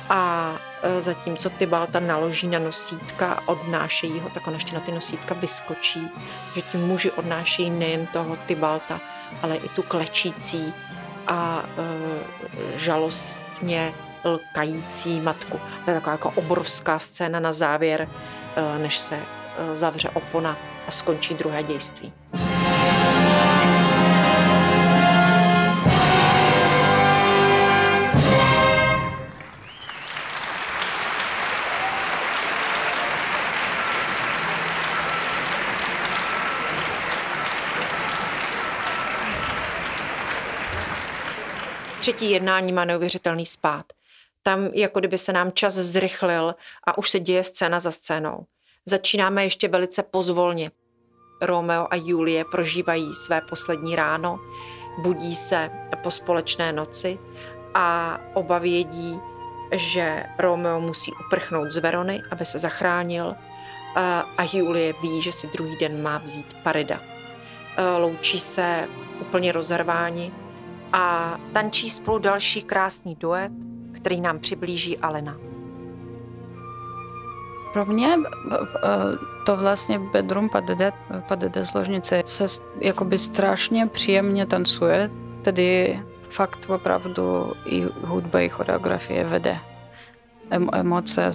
a 0.09 0.53
e, 0.83 1.01
zatímco 1.01 1.51
Tybalta 1.51 2.01
naloží 2.01 2.47
na 2.47 2.59
nosítka 2.59 3.33
a 3.33 3.49
odnášejí 3.49 4.21
ho, 4.21 4.29
tak 4.29 4.47
on 4.47 4.55
ještě 4.55 4.75
na 4.75 4.81
ty 4.81 4.93
nosítka 4.93 5.35
vyskočí, 5.35 6.11
že 6.55 6.63
ti 6.63 6.79
muži 6.79 7.11
odnášejí 7.11 7.71
nejen 7.71 8.07
toho 8.07 8.37
Tybalta, 8.47 9.01
ale 9.43 9.57
i 9.57 9.69
tu 9.69 9.83
klečící 9.83 10.75
a 11.27 11.65
e, 11.79 12.79
žalostně 12.79 13.95
lkající 14.25 15.21
matku. 15.21 15.61
To 15.85 15.91
je 15.91 15.95
taková 15.95 16.13
jako 16.13 16.31
obrovská 16.31 16.99
scéna 16.99 17.41
na 17.41 17.53
závěr, 17.53 18.09
e, 18.57 18.79
než 18.79 18.99
se 18.99 19.15
e, 19.15 19.77
zavře 19.77 20.09
opona 20.09 20.57
a 20.89 20.91
skončí 20.91 21.35
druhé 21.35 21.63
dějství. 21.63 22.13
Třetí 42.07 42.31
jednání 42.31 42.73
má 42.73 42.85
neuvěřitelný 42.85 43.47
spát. 43.47 43.87
Tam 44.43 44.65
jako 44.65 44.99
kdyby 44.99 45.19
se 45.19 45.33
nám 45.33 45.53
čas 45.53 45.75
zrychlil 45.75 46.55
a 46.85 46.99
už 46.99 47.11
se 47.11 47.21
děje 47.21 47.45
scéna 47.45 47.81
za 47.81 47.91
scénou. 47.91 48.47
Začínáme 48.85 49.45
ještě 49.45 49.69
velice 49.69 50.03
pozvolně. 50.03 50.71
Romeo 51.43 51.87
a 51.91 51.97
Julie 51.97 52.45
prožívají 52.45 53.15
své 53.15 53.41
poslední 53.41 53.97
ráno, 53.97 54.39
budí 54.99 55.37
se 55.37 55.71
po 56.03 56.11
společné 56.11 56.73
noci 56.73 57.19
a 57.75 58.19
oba 58.35 58.59
vědí, 58.59 59.21
že 59.73 60.25
Romeo 60.39 60.81
musí 60.81 61.13
uprchnout 61.27 61.73
z 61.73 61.79
Verony, 61.79 62.23
aby 62.31 62.45
se 62.45 62.59
zachránil 62.59 63.35
a 64.39 64.45
Julie 64.53 64.95
ví, 65.03 65.23
že 65.23 65.33
si 65.33 65.47
druhý 65.47 65.77
den 65.77 66.03
má 66.03 66.19
vzít 66.19 66.57
Parida. 66.63 67.01
Loučí 67.99 68.41
se 68.41 68.89
úplně 69.21 69.53
rozerváni 69.53 70.33
a 70.93 71.37
tančí 71.53 71.91
spolu 71.91 72.19
další 72.19 72.63
krásný 72.63 73.15
duet, 73.15 73.53
který 73.93 74.21
nám 74.21 74.39
přiblíží 74.39 74.99
Alena. 74.99 75.37
Pro 77.73 77.87
mě 77.87 78.15
eh, 78.15 78.59
to 79.47 79.57
vlastně 79.57 79.99
bedroom 79.99 80.49
PDD, 80.49 80.95
PDD 81.29 81.57
zložnice 81.57 82.23
se 82.25 82.45
jakoby 82.81 83.19
strašně 83.19 83.87
příjemně 83.87 84.47
tancuje, 84.47 85.11
tedy 85.43 86.01
fakt 86.31 86.71
opravdu 86.71 87.53
i 87.67 87.87
hudba, 88.05 88.41
i 88.41 88.49
choreografie 88.49 89.25
vede 89.25 89.59
emoce. 90.73 91.33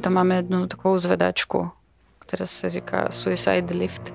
Tam 0.00 0.12
máme 0.12 0.34
jednu 0.34 0.66
takovou 0.66 0.98
zvedačku, 0.98 1.70
která 2.18 2.46
se 2.46 2.70
říká 2.70 3.06
Suicide 3.10 3.74
Lift, 3.74 4.14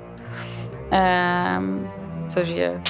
um, 1.58 1.90
což 2.30 2.50
je 2.50 2.82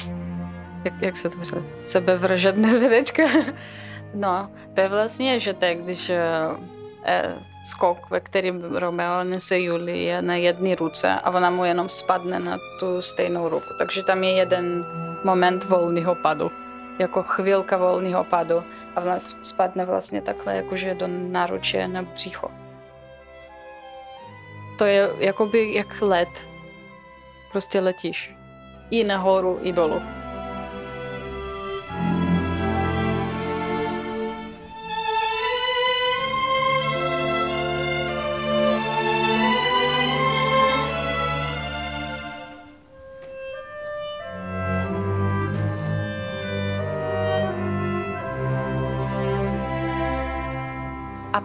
jak, 0.85 0.93
jak 1.01 1.17
se 1.17 1.29
to 1.29 1.43
říká, 1.43 1.57
sebevražedné 1.83 2.69
zvědečka. 2.69 3.23
no, 4.13 4.49
to 4.73 4.81
je 4.81 4.87
vlastně, 4.89 5.39
že 5.39 5.53
tak, 5.53 5.77
když 5.77 6.09
eh, 6.09 7.35
skok, 7.63 8.09
ve 8.09 8.19
kterým 8.19 8.61
Romeo 8.75 9.23
nese 9.23 9.59
Julie 9.59 10.21
na 10.21 10.35
jedné 10.35 10.75
ruce 10.75 11.09
a 11.13 11.31
ona 11.31 11.49
mu 11.49 11.65
jenom 11.65 11.89
spadne 11.89 12.39
na 12.39 12.57
tu 12.79 13.01
stejnou 13.01 13.49
ruku. 13.49 13.73
Takže 13.77 14.03
tam 14.03 14.23
je 14.23 14.31
jeden 14.31 14.85
moment 15.23 15.63
volného 15.63 16.15
padu. 16.15 16.51
Jako 16.99 17.23
chvilka 17.23 17.77
volného 17.77 18.23
padu 18.23 18.63
a 18.95 19.01
ona 19.01 19.19
spadne 19.19 19.85
vlastně 19.85 20.21
takhle, 20.21 20.55
jakože 20.55 20.95
do 20.95 21.07
náruče 21.07 21.87
na 21.87 22.01
břicho. 22.01 22.51
To 24.77 24.85
je 24.85 25.09
jakoby 25.17 25.73
jak 25.73 26.01
let. 26.01 26.47
Prostě 27.51 27.79
letíš. 27.79 28.35
I 28.91 29.03
nahoru, 29.03 29.59
i 29.61 29.71
dolů. 29.71 30.24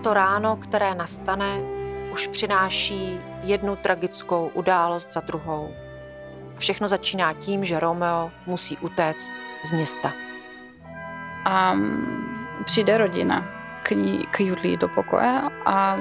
To 0.02 0.14
ráno, 0.14 0.56
které 0.56 0.94
nastane, 0.94 1.58
už 2.12 2.26
přináší 2.26 3.20
jednu 3.42 3.76
tragickou 3.76 4.50
událost 4.54 5.12
za 5.12 5.20
druhou. 5.20 5.70
Všechno 6.58 6.88
začíná 6.88 7.32
tím, 7.32 7.64
že 7.64 7.80
Romeo 7.80 8.30
musí 8.46 8.78
utéct 8.78 9.32
z 9.64 9.72
města. 9.72 10.12
A 11.44 11.76
přijde 12.64 12.98
rodina 12.98 13.48
k, 13.82 13.90
ní, 13.90 14.26
k 14.30 14.40
Julii 14.40 14.76
do 14.76 14.88
pokoje 14.88 15.40
a 15.66 15.98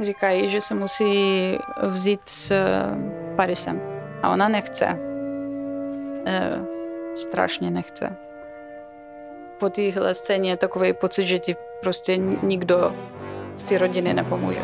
říkají, 0.00 0.48
že 0.48 0.60
se 0.60 0.74
musí 0.74 1.58
vzít 1.82 2.20
s 2.24 2.52
Parisem. 3.36 3.80
A 4.22 4.30
ona 4.30 4.48
nechce. 4.48 4.98
E, 6.26 6.60
strašně 7.14 7.70
nechce. 7.70 8.16
Po 9.60 9.70
téhle 9.70 10.14
scéně 10.14 10.50
je 10.50 10.56
takový 10.56 10.92
pocit, 10.92 11.26
že 11.26 11.38
ti 11.38 11.56
prostě 11.82 12.16
nikdo 12.42 12.94
z 13.56 13.64
té 13.64 13.78
rodiny 13.78 14.14
nepomůže. 14.14 14.62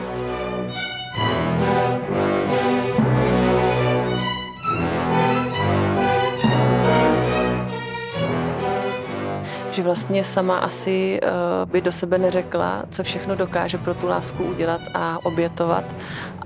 že 9.71 9.85
vlastně 9.85 10.25
sama 10.25 10.59
asi 10.59 11.21
uh, 11.23 11.71
by 11.71 11.81
do 11.81 11.93
sebe 11.93 12.19
neřekla, 12.19 12.85
co 12.91 13.03
všechno 13.03 13.37
dokáže 13.37 13.79
pro 13.79 13.95
tu 13.95 14.07
lásku 14.07 14.45
udělat 14.45 14.81
a 14.95 15.19
obětovat 15.25 15.85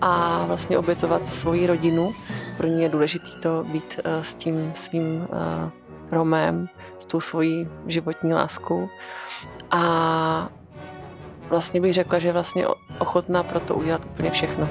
a 0.00 0.44
vlastně 0.46 0.78
obětovat 0.78 1.26
svoji 1.26 1.66
rodinu. 1.66 2.14
Pro 2.56 2.66
ní 2.66 2.82
je 2.82 2.88
důležité 2.88 3.28
to 3.42 3.64
být 3.64 4.00
uh, 4.04 4.22
s 4.22 4.34
tím 4.34 4.72
svým 4.74 5.16
uh, 5.16 5.70
Romem, 6.10 6.68
s 6.98 7.06
tou 7.06 7.20
svojí 7.20 7.68
životní 7.86 8.34
láskou. 8.34 8.88
A 9.70 10.48
vlastně 11.52 11.80
bych 11.80 11.92
řekla, 11.92 12.18
že 12.18 12.32
vlastně 12.32 12.66
ochotná 12.98 13.42
pro 13.42 13.60
to 13.60 13.74
udělat 13.74 14.04
úplně 14.04 14.30
všechno. 14.30 14.68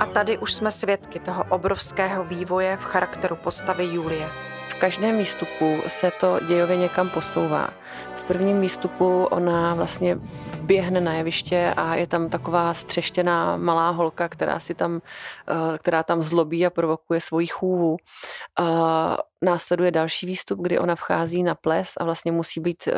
A 0.00 0.06
tady 0.06 0.38
už 0.38 0.52
jsme 0.52 0.70
svědky 0.70 1.18
toho 1.18 1.44
obrovského 1.48 2.24
vývoje 2.24 2.76
v 2.76 2.84
charakteru 2.84 3.36
postavy 3.36 3.84
Julie. 3.84 4.28
V 4.68 4.74
každém 4.74 5.18
výstupu 5.18 5.78
se 5.86 6.10
to 6.20 6.40
dějově 6.48 6.76
někam 6.76 7.10
posouvá. 7.10 7.70
V 8.16 8.24
prvním 8.24 8.60
výstupu 8.60 9.24
ona 9.24 9.74
vlastně 9.74 10.18
vběhne 10.60 11.00
na 11.00 11.14
jeviště 11.14 11.74
a 11.76 11.94
je 11.94 12.06
tam 12.06 12.28
taková 12.28 12.74
střeštěná 12.74 13.56
malá 13.56 13.90
holka, 13.90 14.28
která, 14.28 14.58
si 14.60 14.74
tam, 14.74 15.00
eh, 15.48 15.78
která 15.78 16.02
tam 16.02 16.22
zlobí 16.22 16.66
a 16.66 16.70
provokuje 16.70 17.20
svoji 17.20 17.46
chůvu. 17.46 17.96
Eh, 19.44 19.50
následuje 19.50 19.90
další 19.90 20.26
výstup, 20.26 20.60
kdy 20.62 20.78
ona 20.78 20.94
vchází 20.94 21.42
na 21.42 21.54
ples 21.54 21.92
a 22.00 22.04
vlastně 22.04 22.32
musí 22.32 22.60
být 22.60 22.88
eh, 22.88 22.92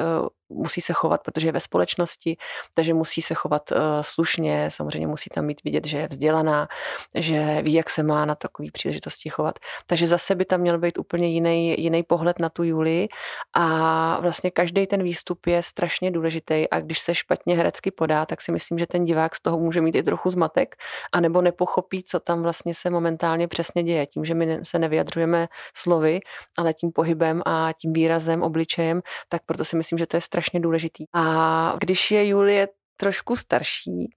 musí 0.48 0.80
se 0.80 0.92
chovat, 0.92 1.22
protože 1.22 1.48
je 1.48 1.52
ve 1.52 1.60
společnosti, 1.60 2.36
takže 2.74 2.94
musí 2.94 3.22
se 3.22 3.34
chovat 3.34 3.72
uh, 3.72 3.78
slušně, 4.00 4.68
samozřejmě 4.72 5.06
musí 5.06 5.30
tam 5.34 5.44
mít 5.44 5.64
vidět, 5.64 5.86
že 5.86 5.98
je 5.98 6.08
vzdělaná, 6.08 6.68
že 7.14 7.62
ví, 7.62 7.72
jak 7.72 7.90
se 7.90 8.02
má 8.02 8.24
na 8.24 8.34
takové 8.34 8.68
příležitosti 8.72 9.28
chovat. 9.28 9.58
Takže 9.86 10.06
zase 10.06 10.34
by 10.34 10.44
tam 10.44 10.60
měl 10.60 10.78
být 10.78 10.98
úplně 10.98 11.26
jiný, 11.26 11.74
jiný 11.78 12.02
pohled 12.02 12.38
na 12.38 12.48
tu 12.48 12.62
Julii 12.62 13.08
a 13.54 14.20
vlastně 14.20 14.50
každý 14.50 14.86
ten 14.86 15.02
výstup 15.02 15.46
je 15.46 15.62
strašně 15.62 16.10
důležitý 16.10 16.70
a 16.70 16.80
když 16.80 16.98
se 16.98 17.14
špatně 17.14 17.56
herecky 17.56 17.90
podá, 17.90 18.26
tak 18.26 18.42
si 18.42 18.52
myslím, 18.52 18.78
že 18.78 18.86
ten 18.86 19.04
divák 19.04 19.34
z 19.34 19.40
toho 19.40 19.58
může 19.58 19.80
mít 19.80 19.94
i 19.94 20.02
trochu 20.02 20.30
zmatek, 20.30 20.76
anebo 21.12 21.42
nepochopí, 21.42 22.02
co 22.02 22.20
tam 22.20 22.42
vlastně 22.42 22.74
se 22.74 22.90
momentálně 22.90 23.48
přesně 23.48 23.82
děje. 23.82 24.06
Tím, 24.06 24.24
že 24.24 24.34
my 24.34 24.58
se 24.62 24.78
nevyjadřujeme 24.78 25.48
slovy, 25.74 26.20
ale 26.58 26.74
tím 26.74 26.92
pohybem 26.92 27.42
a 27.46 27.72
tím 27.72 27.92
výrazem, 27.92 28.42
obličejem, 28.42 29.02
tak 29.28 29.42
proto 29.46 29.64
si 29.64 29.76
myslím, 29.76 29.98
že 29.98 30.06
to 30.06 30.16
je 30.16 30.20
strašně 30.20 30.60
důležitý. 30.60 31.04
A 31.14 31.74
když 31.80 32.10
je 32.10 32.28
Julie 32.28 32.68
trošku 32.96 33.36
starší, 33.36 34.10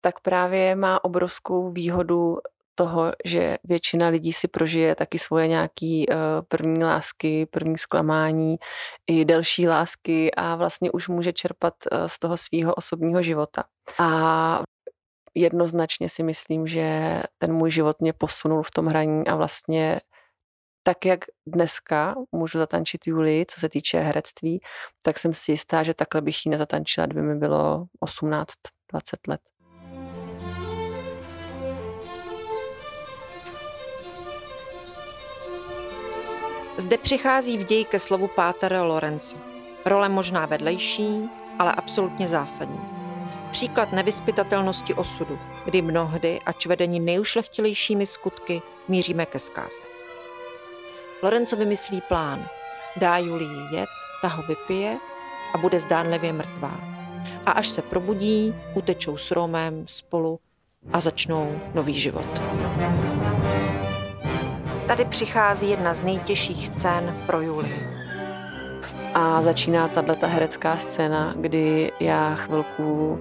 tak 0.00 0.20
právě 0.20 0.76
má 0.76 1.04
obrovskou 1.04 1.72
výhodu 1.72 2.36
toho, 2.74 3.12
že 3.24 3.56
většina 3.64 4.08
lidí 4.08 4.32
si 4.32 4.48
prožije 4.48 4.94
taky 4.94 5.18
svoje 5.18 5.48
nějaký 5.48 6.06
uh, 6.08 6.16
první 6.48 6.84
lásky, 6.84 7.46
první 7.46 7.78
zklamání, 7.78 8.56
i 9.06 9.24
delší 9.24 9.68
lásky 9.68 10.34
a 10.34 10.56
vlastně 10.56 10.90
už 10.90 11.08
může 11.08 11.32
čerpat 11.32 11.74
uh, 11.92 12.06
z 12.06 12.18
toho 12.18 12.36
svého 12.36 12.74
osobního 12.74 13.22
života. 13.22 13.64
A 13.98 14.62
jednoznačně 15.34 16.08
si 16.08 16.22
myslím, 16.22 16.66
že 16.66 17.22
ten 17.38 17.52
můj 17.52 17.70
život 17.70 18.00
mě 18.00 18.12
posunul 18.12 18.62
v 18.62 18.70
tom 18.70 18.86
hraní 18.86 19.26
a 19.26 19.36
vlastně 19.36 20.00
tak, 20.86 21.06
jak 21.06 21.24
dneska 21.46 22.14
můžu 22.32 22.58
zatančit 22.58 23.06
Julii, 23.06 23.46
co 23.46 23.60
se 23.60 23.68
týče 23.68 23.98
herectví, 23.98 24.60
tak 25.02 25.18
jsem 25.18 25.34
si 25.34 25.52
jistá, 25.52 25.82
že 25.82 25.94
takhle 25.94 26.20
bych 26.20 26.46
ji 26.46 26.50
nezatančila, 26.50 27.06
kdyby 27.06 27.22
mi 27.22 27.34
bylo 27.34 27.84
18-20 28.04 28.46
let. 29.28 29.40
Zde 36.76 36.98
přichází 36.98 37.58
v 37.58 37.64
ději 37.64 37.84
ke 37.84 37.98
slovu 37.98 38.28
Pátera 38.28 38.82
Lorenzo. 38.82 39.36
Role 39.86 40.08
možná 40.08 40.46
vedlejší, 40.46 41.30
ale 41.58 41.72
absolutně 41.72 42.28
zásadní. 42.28 42.80
Příklad 43.50 43.92
nevyspytatelnosti 43.92 44.94
osudu, 44.94 45.38
kdy 45.64 45.82
mnohdy, 45.82 46.40
ač 46.46 46.66
vedení 46.66 47.00
nejušlechtilejšími 47.00 48.06
skutky, 48.06 48.62
míříme 48.88 49.26
ke 49.26 49.38
zkáze. 49.38 49.95
Lorenzo 51.22 51.56
vymyslí 51.56 52.00
plán. 52.00 52.48
Dá 52.96 53.18
Julii 53.18 53.74
jet, 53.74 53.88
ta 54.22 54.28
ho 54.28 54.42
vypije 54.42 54.98
a 55.54 55.58
bude 55.58 55.80
zdánlivě 55.80 56.32
mrtvá. 56.32 56.80
A 57.46 57.50
až 57.50 57.68
se 57.68 57.82
probudí, 57.82 58.54
utečou 58.74 59.16
s 59.16 59.30
Romem 59.30 59.82
spolu 59.86 60.40
a 60.92 61.00
začnou 61.00 61.60
nový 61.74 61.94
život. 61.94 62.40
Tady 64.86 65.04
přichází 65.04 65.70
jedna 65.70 65.94
z 65.94 66.02
nejtěžších 66.02 66.66
scén 66.66 67.22
pro 67.26 67.40
Julii. 67.40 67.88
A 69.14 69.42
začíná 69.42 69.88
tato 69.88 70.26
herecká 70.26 70.76
scéna, 70.76 71.34
kdy 71.36 71.92
já 72.00 72.34
chvilku 72.34 73.18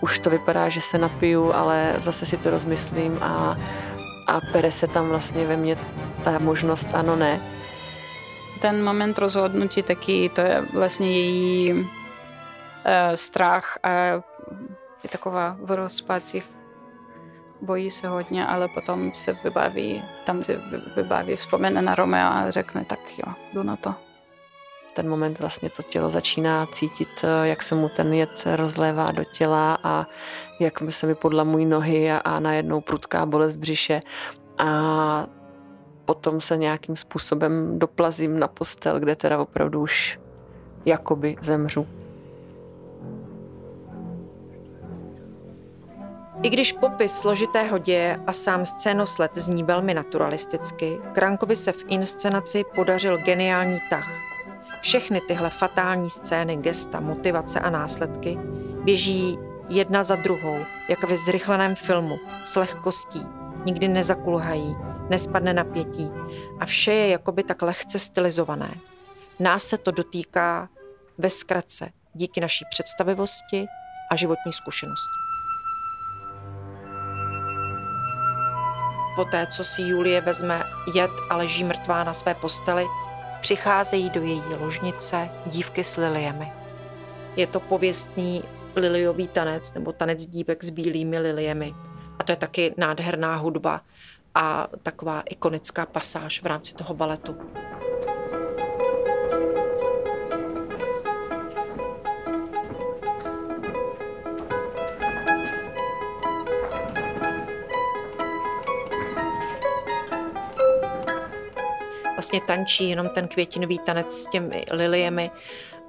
už 0.00 0.18
to 0.18 0.30
vypadá, 0.30 0.68
že 0.68 0.80
se 0.80 0.98
napiju, 0.98 1.52
ale 1.52 1.94
zase 1.96 2.26
si 2.26 2.36
to 2.36 2.50
rozmyslím 2.50 3.18
a, 3.22 3.58
a 4.26 4.40
pere 4.52 4.70
se 4.70 4.86
tam 4.86 5.08
vlastně 5.08 5.46
ve 5.46 5.56
mně 5.56 5.76
ta 6.24 6.38
možnost 6.38 6.88
ano, 6.94 7.16
ne. 7.16 7.40
Ten 8.60 8.84
moment 8.84 9.18
rozhodnutí 9.18 9.82
taky, 9.82 10.30
to 10.34 10.40
je 10.40 10.64
vlastně 10.72 11.10
její 11.10 11.72
uh, 11.72 11.86
strach 13.14 13.78
a 13.82 13.90
je 15.02 15.08
taková 15.10 15.56
v 15.60 15.70
rozpacích 15.70 16.58
bojí 17.60 17.90
se 17.90 18.08
hodně, 18.08 18.46
ale 18.46 18.68
potom 18.68 19.10
se 19.14 19.32
vybaví, 19.44 20.02
tam 20.24 20.42
se 20.42 20.60
vybaví, 20.96 21.36
vzpomene 21.36 21.82
na 21.82 21.94
Romeo 21.94 22.28
a 22.28 22.50
řekne, 22.50 22.84
tak 22.84 22.98
jo, 23.18 23.34
jdu 23.52 23.62
na 23.62 23.76
to. 23.76 23.94
V 24.88 24.92
ten 24.92 25.08
moment 25.08 25.38
vlastně 25.38 25.70
to 25.70 25.82
tělo 25.82 26.10
začíná 26.10 26.66
cítit, 26.66 27.24
jak 27.42 27.62
se 27.62 27.74
mu 27.74 27.88
ten 27.88 28.12
jed 28.12 28.44
rozlévá 28.56 29.12
do 29.12 29.24
těla 29.24 29.78
a 29.84 30.06
jak 30.60 30.82
se 30.88 31.06
mi 31.06 31.14
podlamují 31.14 31.66
nohy 31.66 32.12
a, 32.12 32.18
a 32.18 32.40
najednou 32.40 32.80
prudká 32.80 33.26
bolest 33.26 33.56
břiše. 33.56 34.02
A 34.58 35.26
potom 36.08 36.40
se 36.40 36.56
nějakým 36.56 36.96
způsobem 36.96 37.78
doplazím 37.78 38.38
na 38.38 38.48
postel, 38.48 39.00
kde 39.00 39.16
teda 39.16 39.38
opravdu 39.38 39.80
už 39.80 40.20
jakoby 40.84 41.36
zemřu. 41.40 41.86
I 46.42 46.50
když 46.50 46.72
popis 46.72 47.12
složitého 47.12 47.78
děje 47.78 48.20
a 48.26 48.32
sám 48.32 48.66
scénoslet 48.66 49.30
zní 49.34 49.62
velmi 49.62 49.94
naturalisticky, 49.94 50.98
Krankovi 51.12 51.56
se 51.56 51.72
v 51.72 51.84
inscenaci 51.88 52.64
podařil 52.74 53.18
geniální 53.18 53.78
tah. 53.90 54.08
Všechny 54.80 55.20
tyhle 55.20 55.50
fatální 55.50 56.10
scény, 56.10 56.56
gesta, 56.56 57.00
motivace 57.00 57.60
a 57.60 57.70
následky 57.70 58.38
běží 58.84 59.38
jedna 59.68 60.02
za 60.02 60.16
druhou, 60.16 60.56
jako 60.88 61.06
ve 61.06 61.16
zrychleném 61.16 61.74
filmu, 61.74 62.18
s 62.44 62.56
lehkostí, 62.56 63.26
nikdy 63.64 63.88
nezakulhají, 63.88 64.74
nespadne 65.10 65.54
napětí 65.54 66.10
a 66.60 66.66
vše 66.66 66.92
je 66.92 67.08
jakoby 67.08 67.42
tak 67.42 67.62
lehce 67.62 67.98
stylizované. 67.98 68.74
Nás 69.38 69.64
se 69.64 69.78
to 69.78 69.90
dotýká 69.90 70.68
ve 71.18 71.30
zkratce 71.30 71.90
díky 72.14 72.40
naší 72.40 72.64
představivosti 72.70 73.66
a 74.10 74.16
životní 74.16 74.52
zkušenosti. 74.52 75.28
poté, 79.18 79.46
co 79.46 79.64
si 79.64 79.82
Julie 79.82 80.20
vezme 80.20 80.62
jed 80.94 81.10
a 81.30 81.36
leží 81.36 81.64
mrtvá 81.64 82.04
na 82.04 82.12
své 82.12 82.34
posteli, 82.34 82.86
přicházejí 83.40 84.10
do 84.10 84.22
její 84.22 84.42
ložnice 84.60 85.28
dívky 85.46 85.84
s 85.84 85.96
liliemi. 85.96 86.52
Je 87.36 87.46
to 87.46 87.60
pověstný 87.60 88.42
liliový 88.76 89.28
tanec 89.28 89.72
nebo 89.72 89.92
tanec 89.92 90.26
dívek 90.26 90.64
s 90.64 90.70
bílými 90.70 91.18
liliemi. 91.18 91.74
A 92.18 92.24
to 92.24 92.32
je 92.32 92.36
taky 92.36 92.74
nádherná 92.76 93.36
hudba 93.36 93.80
a 94.34 94.68
taková 94.82 95.20
ikonická 95.20 95.86
pasáž 95.86 96.42
v 96.42 96.46
rámci 96.46 96.74
toho 96.74 96.94
baletu. 96.94 97.36
vlastně 112.30 112.40
tančí 112.40 112.90
jenom 112.90 113.08
ten 113.08 113.28
květinový 113.28 113.78
tanec 113.78 114.12
s 114.12 114.26
těmi 114.26 114.64
liliemi, 114.70 115.30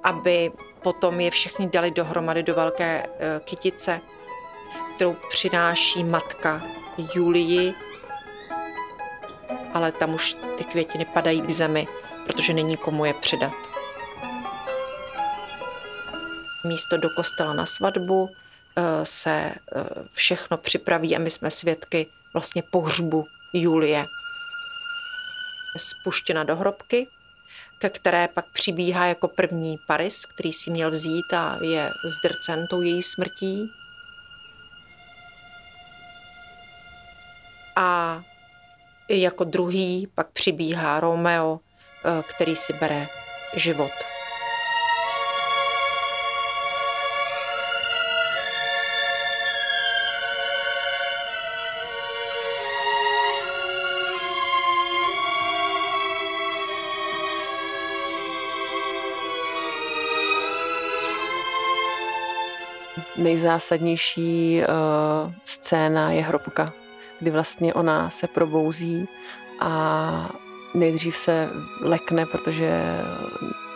aby 0.02 0.52
potom 0.82 1.20
je 1.20 1.30
všechny 1.30 1.68
dali 1.68 1.90
dohromady 1.90 2.42
do 2.42 2.54
velké 2.54 3.02
eh, 3.06 3.40
kytice, 3.44 4.00
kterou 4.94 5.16
přináší 5.28 6.04
matka 6.04 6.62
Julii, 7.14 7.74
ale 9.74 9.92
tam 9.92 10.14
už 10.14 10.36
ty 10.58 10.64
květiny 10.64 11.04
padají 11.04 11.40
k 11.42 11.50
zemi, 11.50 11.86
protože 12.26 12.52
není 12.52 12.76
komu 12.76 13.04
je 13.04 13.14
přidat. 13.14 13.52
Místo 16.68 16.96
do 16.96 17.08
kostela 17.16 17.54
na 17.54 17.66
svatbu 17.66 18.28
eh, 18.28 18.82
se 19.04 19.30
eh, 19.30 19.54
všechno 20.12 20.56
připraví 20.56 21.16
a 21.16 21.18
my 21.18 21.30
jsme 21.30 21.50
svědky 21.50 22.06
vlastně 22.32 22.62
pohřbu 22.62 23.26
Julie 23.52 24.04
spuštěna 25.78 26.44
do 26.44 26.56
hrobky, 26.56 27.06
ke 27.78 27.90
které 27.90 28.28
pak 28.28 28.44
přibíhá 28.52 29.06
jako 29.06 29.28
první 29.28 29.78
Paris, 29.86 30.26
který 30.34 30.52
si 30.52 30.70
měl 30.70 30.90
vzít 30.90 31.32
a 31.36 31.56
je 31.62 31.90
zdrcen 32.04 32.66
tou 32.70 32.82
její 32.82 33.02
smrtí. 33.02 33.70
Jako 39.18 39.44
druhý 39.44 40.08
pak 40.14 40.30
přibíhá 40.30 41.00
Romeo, 41.00 41.60
eh, 42.04 42.22
který 42.22 42.56
si 42.56 42.72
bere 42.72 43.08
život. 43.54 43.92
nejzásadnější 63.20 64.62
uh, 64.62 65.32
scéna 65.44 66.10
je 66.10 66.22
hrobka, 66.22 66.72
kdy 67.20 67.30
vlastně 67.30 67.74
ona 67.74 68.10
se 68.10 68.26
probouzí 68.26 69.08
a 69.60 70.30
nejdřív 70.74 71.16
se 71.16 71.50
lekne, 71.80 72.26
protože 72.26 72.82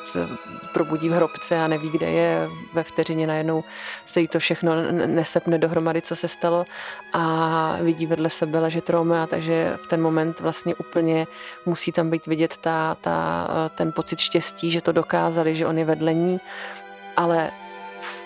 se 0.05 0.29
probudí 0.73 1.09
v 1.09 1.13
hrobce 1.13 1.61
a 1.61 1.69
neví, 1.69 1.91
kde 1.91 2.11
je. 2.11 2.49
Ve 2.73 2.83
vteřině 2.83 3.27
najednou 3.27 3.65
se 4.05 4.21
jí 4.21 4.29
to 4.29 4.39
všechno 4.39 4.73
nesepne 4.93 5.59
dohromady, 5.59 6.03
co 6.03 6.17
se 6.17 6.29
stalo 6.29 6.67
a 7.13 7.77
vidí 7.81 8.07
vedle 8.07 8.31
sebe 8.31 8.61
ležet 8.61 8.91
Romea, 8.91 9.27
takže 9.27 9.77
v 9.83 9.87
ten 9.87 10.03
moment 10.03 10.41
vlastně 10.41 10.75
úplně 10.75 11.27
musí 11.67 11.93
tam 11.93 12.11
být 12.11 12.27
vidět 12.27 12.57
ta, 12.57 12.97
ta, 13.01 13.49
ten 13.75 13.93
pocit 13.93 14.19
štěstí, 14.19 14.71
že 14.71 14.81
to 14.81 14.93
dokázali, 14.93 15.55
že 15.55 15.67
on 15.67 15.79
je 15.79 15.85
vedle 15.85 16.15
ní, 16.15 16.41
ale 17.17 17.51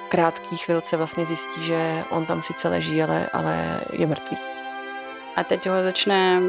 krátký 0.09 0.57
chvilce 0.57 0.97
vlastně 0.97 1.27
zjistí, 1.27 1.63
že 1.63 2.05
on 2.11 2.27
tam 2.27 2.43
sice 2.43 2.69
leží, 2.69 3.03
ale, 3.03 3.29
ale 3.33 3.81
je 3.93 4.07
mrtvý. 4.07 4.58
A 5.39 5.45
teď 5.45 5.69
ho 5.69 5.83
začne 5.83 6.41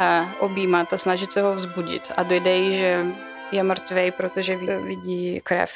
a 0.00 0.26
objímat 0.38 0.92
a 0.92 0.98
snažit 0.98 1.32
se 1.32 1.42
ho 1.42 1.54
vzbudit. 1.54 2.12
A 2.16 2.22
dojde 2.22 2.56
jí, 2.56 2.78
že 2.78 3.06
je 3.52 3.62
mrtvý, 3.62 4.10
protože 4.10 4.56
vidí 4.56 5.40
krev. 5.44 5.72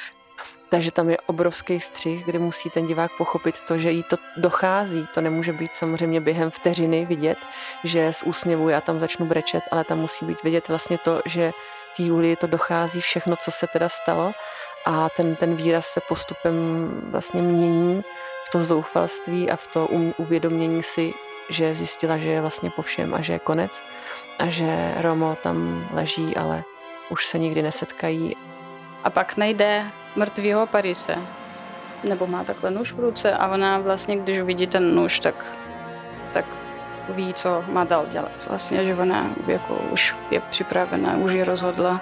Takže 0.68 0.90
tam 0.92 1.10
je 1.10 1.18
obrovský 1.26 1.80
střih, 1.80 2.24
kde 2.24 2.38
musí 2.38 2.70
ten 2.70 2.86
divák 2.86 3.10
pochopit 3.18 3.60
to, 3.60 3.78
že 3.78 3.90
jí 3.90 4.02
to 4.02 4.16
dochází. 4.36 5.06
To 5.14 5.20
nemůže 5.20 5.52
být 5.52 5.74
samozřejmě 5.74 6.20
během 6.20 6.50
vteřiny 6.50 7.04
vidět, 7.04 7.38
že 7.84 8.12
z 8.12 8.22
úsměvu 8.22 8.68
já 8.68 8.80
tam 8.80 9.00
začnu 9.00 9.26
brečet, 9.26 9.64
ale 9.70 9.84
tam 9.84 9.98
musí 9.98 10.26
být 10.26 10.42
vidět 10.42 10.68
vlastně 10.68 10.98
to, 10.98 11.22
že 11.26 11.52
té 11.96 12.02
Julii 12.02 12.36
to 12.36 12.46
dochází 12.46 13.00
všechno, 13.00 13.36
co 13.36 13.50
se 13.50 13.66
teda 13.66 13.88
stalo 13.88 14.32
a 14.84 15.08
ten, 15.08 15.36
ten 15.36 15.56
výraz 15.56 15.86
se 15.86 16.00
postupem 16.08 16.54
vlastně 17.10 17.42
mění 17.42 18.04
v 18.48 18.50
to 18.52 18.60
zoufalství 18.60 19.50
a 19.50 19.56
v 19.56 19.66
to 19.66 19.86
um, 19.86 20.14
uvědomění 20.16 20.82
si, 20.82 21.14
že 21.48 21.74
zjistila, 21.74 22.18
že 22.18 22.30
je 22.30 22.40
vlastně 22.40 22.70
po 22.70 22.82
všem 22.82 23.14
a 23.14 23.20
že 23.20 23.32
je 23.32 23.38
konec 23.38 23.82
a 24.38 24.46
že 24.48 24.94
Romo 24.96 25.36
tam 25.42 25.88
leží, 25.92 26.36
ale 26.36 26.64
už 27.10 27.26
se 27.26 27.38
nikdy 27.38 27.62
nesetkají. 27.62 28.36
A 29.04 29.10
pak 29.10 29.36
najde 29.36 29.84
mrtvého 30.16 30.66
Parise, 30.66 31.16
nebo 32.04 32.26
má 32.26 32.44
takhle 32.44 32.70
nůž 32.70 32.92
v 32.92 33.00
ruce 33.00 33.32
a 33.34 33.48
ona 33.48 33.78
vlastně, 33.78 34.16
když 34.16 34.40
uvidí 34.40 34.66
ten 34.66 34.94
nůž, 34.94 35.20
tak, 35.20 35.56
tak 36.32 36.44
ví, 37.08 37.34
co 37.34 37.64
má 37.68 37.84
dál 37.84 38.06
dělat. 38.06 38.46
Vlastně, 38.48 38.84
že 38.84 38.94
ona 38.94 39.34
jako 39.46 39.74
už 39.74 40.16
je 40.30 40.40
připravená, 40.40 41.16
už 41.16 41.32
je 41.32 41.44
rozhodla. 41.44 42.00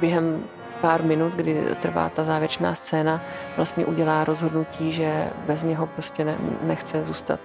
Během 0.00 0.44
pár 0.80 1.02
minut, 1.02 1.34
kdy 1.34 1.76
trvá 1.80 2.08
ta 2.08 2.24
závěrečná 2.24 2.74
scéna, 2.74 3.20
vlastně 3.56 3.86
udělá 3.86 4.24
rozhodnutí, 4.24 4.92
že 4.92 5.30
bez 5.46 5.64
něho 5.64 5.86
prostě 5.86 6.24
ne, 6.24 6.38
nechce 6.62 7.04
zůstat 7.04 7.40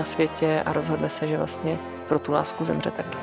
na 0.00 0.04
světě 0.04 0.62
a 0.66 0.72
rozhodne 0.72 1.08
se, 1.08 1.28
že 1.28 1.36
vlastně 1.36 1.78
pro 2.08 2.18
tu 2.18 2.32
lásku 2.32 2.64
zemře 2.64 2.90
taky. 2.90 3.18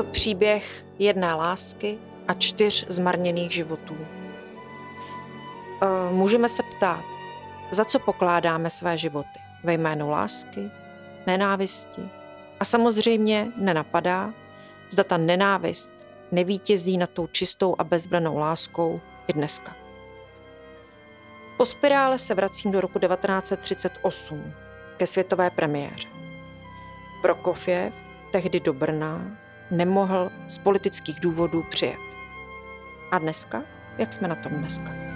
To 0.00 0.04
příběh 0.04 0.84
jedné 0.98 1.34
lásky 1.34 1.98
a 2.28 2.34
čtyř 2.34 2.86
zmarněných 2.88 3.52
životů. 3.52 3.96
E, 5.82 6.12
můžeme 6.12 6.48
se 6.48 6.62
ptát, 6.62 7.04
za 7.70 7.84
co 7.84 7.98
pokládáme 7.98 8.70
své 8.70 8.98
životy? 8.98 9.38
Ve 9.64 9.74
jménu 9.74 10.10
lásky, 10.10 10.70
nenávisti. 11.26 12.02
A 12.60 12.64
samozřejmě 12.64 13.48
nenapadá, 13.56 14.32
zda 14.90 15.04
ta 15.04 15.16
nenávist 15.16 15.92
nevítězí 16.32 16.98
nad 16.98 17.10
tou 17.10 17.26
čistou 17.26 17.74
a 17.78 17.84
bezbranou 17.84 18.38
láskou 18.38 19.00
i 19.28 19.32
dneska. 19.32 19.76
Po 21.56 21.66
spirále 21.66 22.18
se 22.18 22.34
vracím 22.34 22.70
do 22.70 22.80
roku 22.80 22.98
1938 22.98 24.52
ke 24.96 25.06
světové 25.06 25.50
premiéře. 25.50 26.08
Prokofiev, 27.22 27.92
tehdy 28.32 28.60
do 28.60 28.72
Brna, 28.72 29.40
nemohl 29.70 30.30
z 30.48 30.58
politických 30.58 31.20
důvodů 31.20 31.64
přijet. 31.70 32.00
A 33.10 33.18
dneska? 33.18 33.62
Jak 33.98 34.12
jsme 34.12 34.28
na 34.28 34.34
tom 34.34 34.52
dneska? 34.52 35.09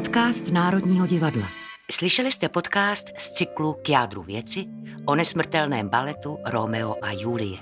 Podcast 0.00 0.48
Národního 0.48 1.06
divadla. 1.06 1.48
Slyšeli 1.90 2.32
jste 2.32 2.48
podcast 2.48 3.06
z 3.18 3.30
cyklu 3.30 3.72
K 3.72 3.88
jádru 3.88 4.22
věci 4.22 4.66
o 5.06 5.14
nesmrtelném 5.14 5.88
baletu 5.88 6.38
Romeo 6.46 6.96
a 7.02 7.12
Julie. 7.12 7.58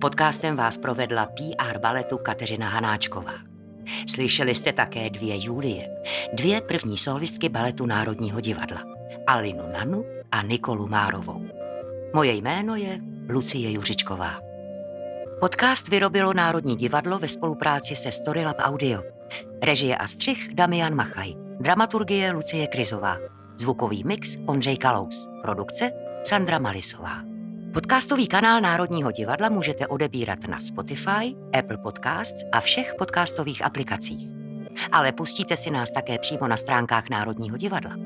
Podcastem 0.00 0.56
vás 0.56 0.76
provedla 0.76 1.26
PR 1.26 1.78
baletu 1.78 2.18
Kateřina 2.18 2.68
Hanáčková. 2.68 3.32
Slyšeli 4.08 4.54
jste 4.54 4.72
také 4.72 5.10
dvě 5.10 5.44
Julie, 5.44 5.88
dvě 6.32 6.60
první 6.60 6.98
solistky 6.98 7.48
baletu 7.48 7.86
Národního 7.86 8.40
divadla. 8.40 8.82
Alinu 9.26 9.72
Nanu 9.72 10.04
a 10.32 10.42
Nikolu 10.42 10.86
Márovou. 10.86 11.46
Moje 12.14 12.32
jméno 12.32 12.76
je 12.76 12.98
Lucie 13.28 13.70
Juřičková. 13.70 14.40
Podcast 15.40 15.88
vyrobilo 15.88 16.34
Národní 16.34 16.76
divadlo 16.76 17.18
ve 17.18 17.28
spolupráci 17.28 17.96
se 17.96 18.12
Storylab 18.12 18.56
Audio. 18.58 19.02
Režie 19.62 19.96
a 19.96 20.06
střih 20.06 20.54
Damian 20.54 20.94
Machaj. 20.94 21.49
Dramaturgie 21.60 22.32
Lucie 22.32 22.66
Krizová. 22.66 23.16
Zvukový 23.56 24.04
mix 24.04 24.36
Ondřej 24.46 24.76
Kalous. 24.76 25.28
Produkce 25.42 25.92
Sandra 26.24 26.58
Malisová. 26.58 27.22
Podcastový 27.72 28.26
kanál 28.26 28.60
Národního 28.60 29.12
divadla 29.12 29.48
můžete 29.48 29.86
odebírat 29.86 30.38
na 30.48 30.60
Spotify, 30.60 31.36
Apple 31.58 31.76
Podcasts 31.76 32.42
a 32.52 32.60
všech 32.60 32.94
podcastových 32.98 33.64
aplikacích. 33.64 34.28
Ale 34.92 35.12
pustíte 35.12 35.56
si 35.56 35.70
nás 35.70 35.90
také 35.90 36.18
přímo 36.18 36.48
na 36.48 36.56
stránkách 36.56 37.10
Národního 37.10 37.56
divadla. 37.56 37.96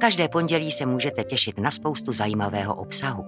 Každé 0.00 0.28
pondělí 0.28 0.72
se 0.72 0.86
můžete 0.86 1.24
těšit 1.24 1.58
na 1.58 1.70
spoustu 1.70 2.12
zajímavého 2.12 2.74
obsahu. 2.74 3.26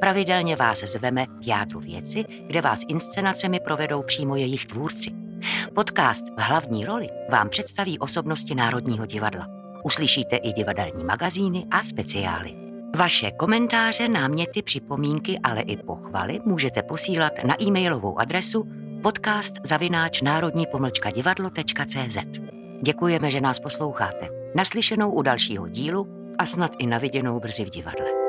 Pravidelně 0.00 0.56
vás 0.56 0.78
zveme 0.78 1.26
k 1.26 1.46
jádru 1.46 1.80
věci, 1.80 2.24
kde 2.46 2.60
vás 2.60 2.80
inscenacemi 2.88 3.60
provedou 3.60 4.02
přímo 4.02 4.36
jejich 4.36 4.66
tvůrci. 4.66 5.25
Podcast 5.74 6.24
v 6.38 6.40
hlavní 6.40 6.84
roli 6.84 7.08
vám 7.30 7.48
představí 7.48 7.98
osobnosti 7.98 8.54
Národního 8.54 9.06
divadla. 9.06 9.46
Uslyšíte 9.84 10.36
i 10.36 10.52
divadelní 10.52 11.04
magazíny 11.04 11.66
a 11.70 11.82
speciály. 11.82 12.52
Vaše 12.96 13.30
komentáře, 13.30 14.08
náměty, 14.08 14.62
připomínky, 14.62 15.38
ale 15.38 15.60
i 15.60 15.76
pochvaly 15.76 16.40
můžete 16.44 16.82
posílat 16.82 17.32
na 17.44 17.62
e-mailovou 17.62 18.18
adresu 18.18 18.68
podcast 19.02 19.54
zavináč 19.64 20.22
národní 20.22 20.66
divadlo.cz. 21.14 22.18
Děkujeme, 22.82 23.30
že 23.30 23.40
nás 23.40 23.60
posloucháte. 23.60 24.28
Naslyšenou 24.54 25.10
u 25.10 25.22
dalšího 25.22 25.68
dílu 25.68 26.08
a 26.38 26.46
snad 26.46 26.72
i 26.78 26.86
naviděnou 26.86 27.40
brzy 27.40 27.64
v 27.64 27.70
divadle. 27.70 28.25